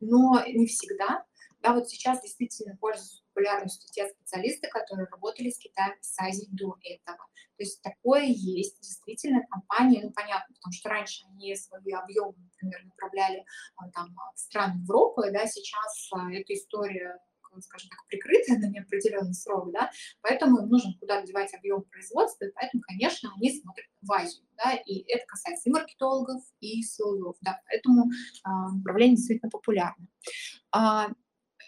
[0.00, 1.24] но не всегда.
[1.62, 6.48] Да, вот сейчас действительно пользуются популярностью те специалисты, которые работали с Китаем и с Азией
[6.52, 7.18] до этого.
[7.56, 12.84] То есть такое есть, действительно, компании, ну, понятно, потому что раньше они свои объемы, например,
[12.86, 13.44] направляли
[13.76, 17.18] а, там, в страны Европы, да, сейчас а, эта история
[17.58, 19.90] скажем так, прикрытая на неопределенный срок, да,
[20.22, 24.74] поэтому им нужно куда девать объем производства, и поэтому, конечно, они смотрят в Азию, да,
[24.74, 28.10] и это касается и маркетологов, и СЛО, да, поэтому
[28.44, 30.06] а, направление действительно популярно.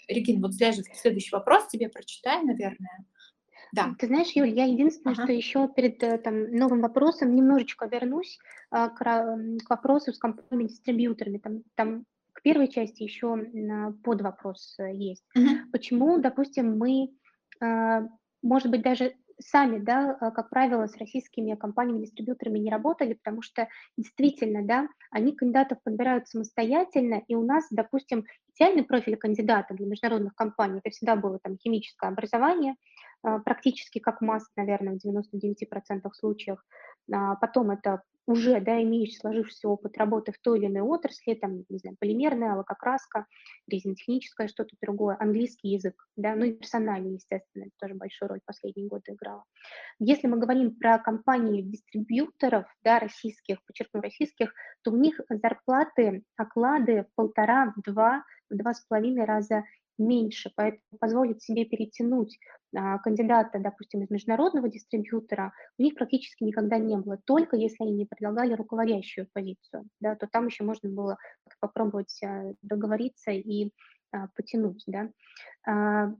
[0.08, 3.06] А, Регин, вот следующий вопрос тебе прочитаю, наверное.
[3.72, 3.94] Да.
[3.98, 5.24] Ты знаешь, Юль, я единственное, ага.
[5.24, 8.38] что еще перед э, там, новым вопросом немножечко вернусь
[8.70, 11.38] а, к, к вопросу с компаниями-дистрибьюторами.
[11.38, 13.34] Там, там к первой части еще
[14.04, 15.24] под вопрос э, есть.
[15.36, 15.70] Uh-huh.
[15.72, 17.14] Почему, допустим, мы,
[17.60, 18.08] а,
[18.42, 23.68] может быть, даже сами, да, а, как правило, с российскими компаниями-дистрибьюторами не работали, потому что
[23.96, 28.24] действительно, да, они кандидатов подбирают самостоятельно, и у нас, допустим,
[28.54, 32.74] идеальный профиль кандидата для международных компаний, это всегда было там химическое образование,
[33.22, 36.58] а, практически как масс, наверное, в 99% случаев.
[37.40, 41.78] Потом это уже, да, имеешь сложившийся опыт работы в той или иной отрасли, там, не
[41.78, 43.26] знаю, полимерная, лакокраска,
[43.68, 49.12] резинотехническое, что-то другое, английский язык, да, ну и персональный, естественно, тоже большую роль последние годы
[49.12, 49.44] играла.
[49.98, 54.52] Если мы говорим про компании дистрибьюторов, да, российских, подчеркну, российских,
[54.82, 59.64] то у них зарплаты, оклады полтора, два, два с половиной раза
[59.98, 62.38] меньше, поэтому позволить себе перетянуть
[62.74, 67.92] а, кандидата, допустим, из международного дистрибьютора, у них практически никогда не было, только если они
[67.92, 71.18] не предлагали руководящую позицию, да, то там еще можно было
[71.60, 73.70] попробовать а, договориться и
[74.12, 75.10] а, потянуть, да.
[75.66, 76.14] А,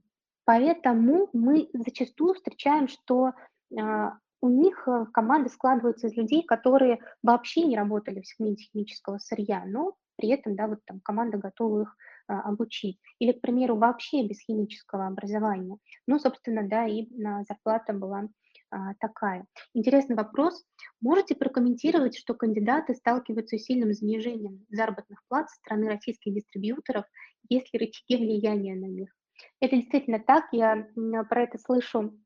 [0.44, 3.32] поэтому мы зачастую встречаем, что
[3.78, 9.18] а, у них э, команды складываются из людей, которые вообще не работали в сегменте химического
[9.18, 12.98] сырья, но при этом, да, вот там команда готова их а, обучить.
[13.18, 15.78] Или, к примеру, вообще без химического образования.
[16.06, 17.06] Ну, собственно, да, и
[17.46, 18.28] зарплата была
[18.70, 19.44] а, такая.
[19.74, 20.64] Интересный вопрос.
[21.02, 27.04] Можете прокомментировать, что кандидаты сталкиваются с сильным занижением заработных плат со стороны российских дистрибьюторов,
[27.50, 29.10] есть ли рычаги влияния на них?
[29.60, 30.88] Это действительно так, я
[31.28, 32.18] про это слышу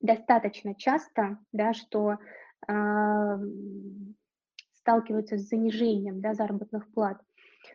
[0.00, 2.16] достаточно часто, да, что
[2.66, 3.38] э,
[4.74, 7.20] сталкиваются с занижением да, заработных плат.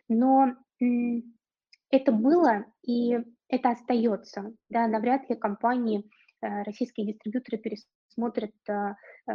[0.08, 0.54] Но
[1.90, 3.18] это было и
[3.48, 4.52] это остается.
[4.68, 6.04] Да, навряд ли компании,
[6.42, 8.94] э, российские дистрибьюторы пересмотрят э,
[9.26, 9.32] э,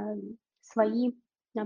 [0.61, 1.13] свои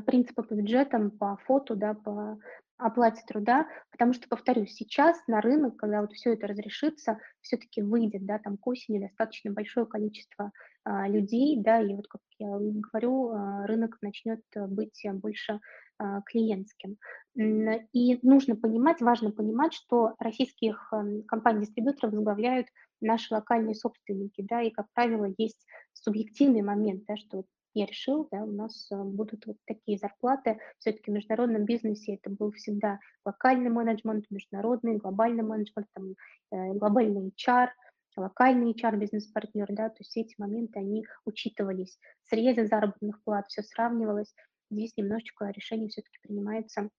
[0.06, 2.38] принципы по бюджетам, по фото, да, по
[2.78, 8.26] оплате труда, потому что, повторюсь, сейчас на рынок, когда вот все это разрешится, все-таки выйдет,
[8.26, 10.52] да, там к осени достаточно большое количество
[10.84, 15.60] а, людей, да, и вот, как я говорю, а, рынок начнет быть больше
[15.98, 16.98] а, клиентским.
[17.36, 22.68] И нужно понимать, важно понимать, что российских эм, компаний-дистрибьюторов возглавляют
[23.02, 27.44] наши локальные собственники, да, и, как правило, есть субъективный момент, да, что
[27.78, 30.60] я решил, да, у нас э, будут вот такие зарплаты.
[30.80, 36.16] Все-таки в международном бизнесе это был всегда локальный менеджмент, международный, глобальный менеджмент, там,
[36.52, 37.70] э, глобальный HR,
[38.18, 42.00] локальный HR, бизнес-партнер, да, то есть все эти моменты, они учитывались.
[42.26, 44.34] Срезы заработных плат, все сравнивалось,
[44.70, 46.90] здесь немножечко решение все-таки принимается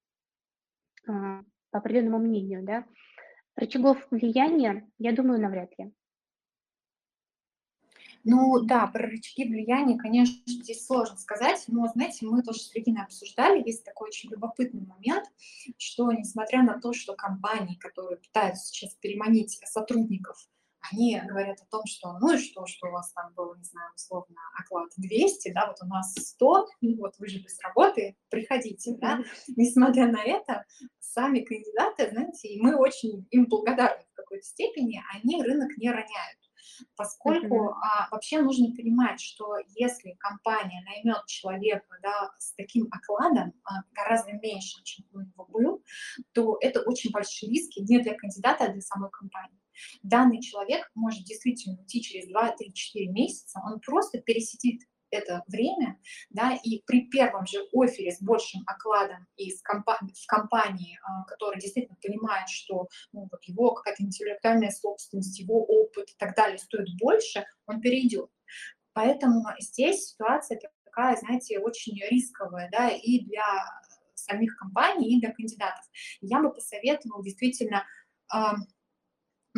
[1.09, 2.85] а, по определенному мнению, да.
[3.57, 5.93] Рычагов влияния, я думаю, навряд ли.
[8.25, 13.05] Ну да, про рычаги влияния, конечно, здесь сложно сказать, но, знаете, мы тоже с Региной
[13.05, 15.25] обсуждали, есть такой очень любопытный момент,
[15.79, 20.49] что несмотря на то, что компании, которые пытаются сейчас переманить сотрудников
[20.93, 23.91] они говорят о том, что ну и что, что у вас там было, не знаю,
[23.95, 28.97] условно, оклад 200, да, вот у нас 100, ну вот вы же без работы, приходите,
[28.99, 29.21] да.
[29.57, 30.65] Несмотря на это,
[31.01, 36.39] сами кандидаты, знаете, и мы очень им благодарны в какой-то степени, они рынок не роняют
[36.97, 43.83] поскольку а, вообще нужно понимать, что если компания наймет человека да, с таким окладом, а,
[43.93, 45.85] гораздо меньше, чем у него был,
[46.33, 49.59] то это очень большие риски не для кандидата, а для самой компании.
[50.03, 55.99] Данный человек может действительно уйти через 2-3-4 месяца, он просто пересидит это время,
[56.31, 61.61] да, и при первом же офере с большим окладом из компа в компании, а, которая
[61.61, 66.89] действительно понимает, что ну, вот его какая-то интеллектуальная собственность, его опыт и так далее стоит
[67.01, 68.31] больше, он перейдет.
[68.93, 73.65] Поэтому здесь ситуация такая, знаете, очень рисковая, да, и для
[74.15, 75.85] самих компаний, и для кандидатов.
[76.21, 77.87] Я бы посоветовала действительно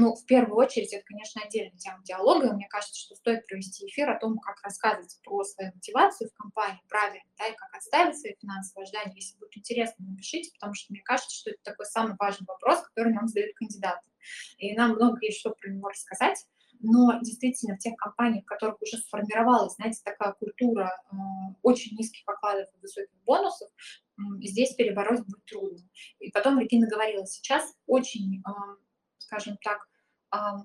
[0.00, 2.52] ну, в первую очередь, это, конечно, отдельная тема диалога.
[2.54, 6.80] Мне кажется, что стоит провести эфир о том, как рассказывать про свою мотивацию в компании
[6.88, 9.14] правильно, да, и как отставить свои финансовые ожидания.
[9.14, 13.12] Если будет интересно, напишите, потому что мне кажется, что это такой самый важный вопрос, который
[13.12, 14.08] нам задают кандидаты.
[14.56, 16.46] И нам много есть что про него рассказать.
[16.82, 21.16] Но действительно, в тех компаниях, в которых уже сформировалась, знаете, такая культура э,
[21.62, 25.82] очень низких окладов и высоких бонусов, э, здесь перебороть будет трудно.
[26.20, 28.50] И потом Регина говорила, сейчас очень э,
[29.30, 29.88] скажем так,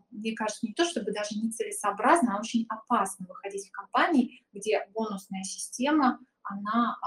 [0.10, 5.44] мне кажется, не то чтобы даже нецелесообразно, а очень опасно выходить в компании, где бонусная
[5.44, 6.98] система, она,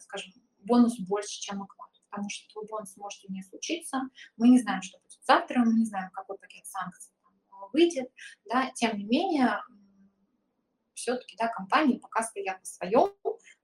[0.00, 1.90] скажем, бонус больше, чем оклад.
[2.10, 4.02] Потому что твой бонус может и не случиться.
[4.36, 7.14] Мы не знаем, что будет завтра, мы не знаем, какой пакет санкций
[7.72, 8.10] выйдет.
[8.44, 8.70] Да?
[8.74, 9.62] Тем не менее,
[11.02, 13.12] все-таки да, компании пока стоят на своем,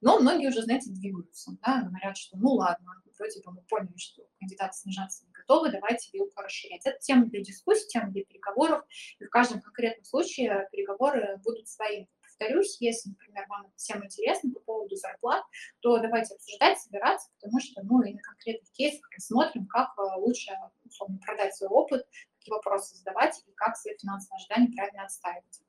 [0.00, 4.22] но многие уже, знаете, двигаются, да, говорят, что ну ладно, вроде бы мы поняли, что
[4.38, 6.82] кандидаты снижаться не готовы, давайте вилку расширять.
[6.84, 8.84] Это тема для дискуссий, тема для переговоров,
[9.18, 12.06] и в каждом конкретном случае переговоры будут свои.
[12.22, 15.44] Повторюсь, если, например, вам эта тема интересна по поводу зарплат,
[15.80, 20.52] то давайте обсуждать, собираться, потому что ну, и на конкретных кейсах рассмотрим, как э, лучше
[20.84, 22.06] условно, продать свой опыт,
[22.38, 25.62] какие вопросы задавать и как свои финансовые ожидания правильно отставить.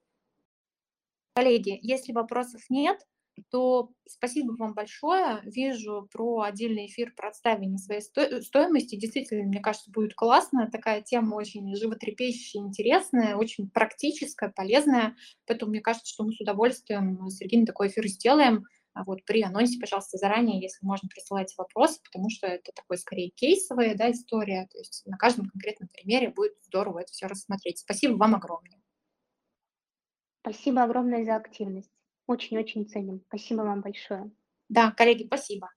[1.34, 3.00] Коллеги, если вопросов нет,
[3.50, 5.42] то спасибо вам большое.
[5.44, 8.96] Вижу про отдельный эфир про отставление своей сто стоимости.
[8.96, 10.70] Действительно, мне кажется, будет классно.
[10.72, 15.16] Такая тема очень животрепещущая, интересная, очень практическая, полезная.
[15.46, 18.66] Поэтому мне кажется, что мы с удовольствием с Региной такой эфир сделаем.
[18.94, 23.30] А вот при анонсе, пожалуйста, заранее, если можно, присылайте вопросы, потому что это такой скорее
[23.30, 24.68] кейсовая да, история.
[24.72, 27.80] То есть на каждом конкретном примере будет здорово это все рассмотреть.
[27.80, 28.80] Спасибо вам огромное.
[30.42, 31.92] Спасибо огромное за активность.
[32.28, 33.24] Очень-очень ценим.
[33.28, 34.32] Спасибо вам большое.
[34.70, 35.70] Да, коллеги, спасибо.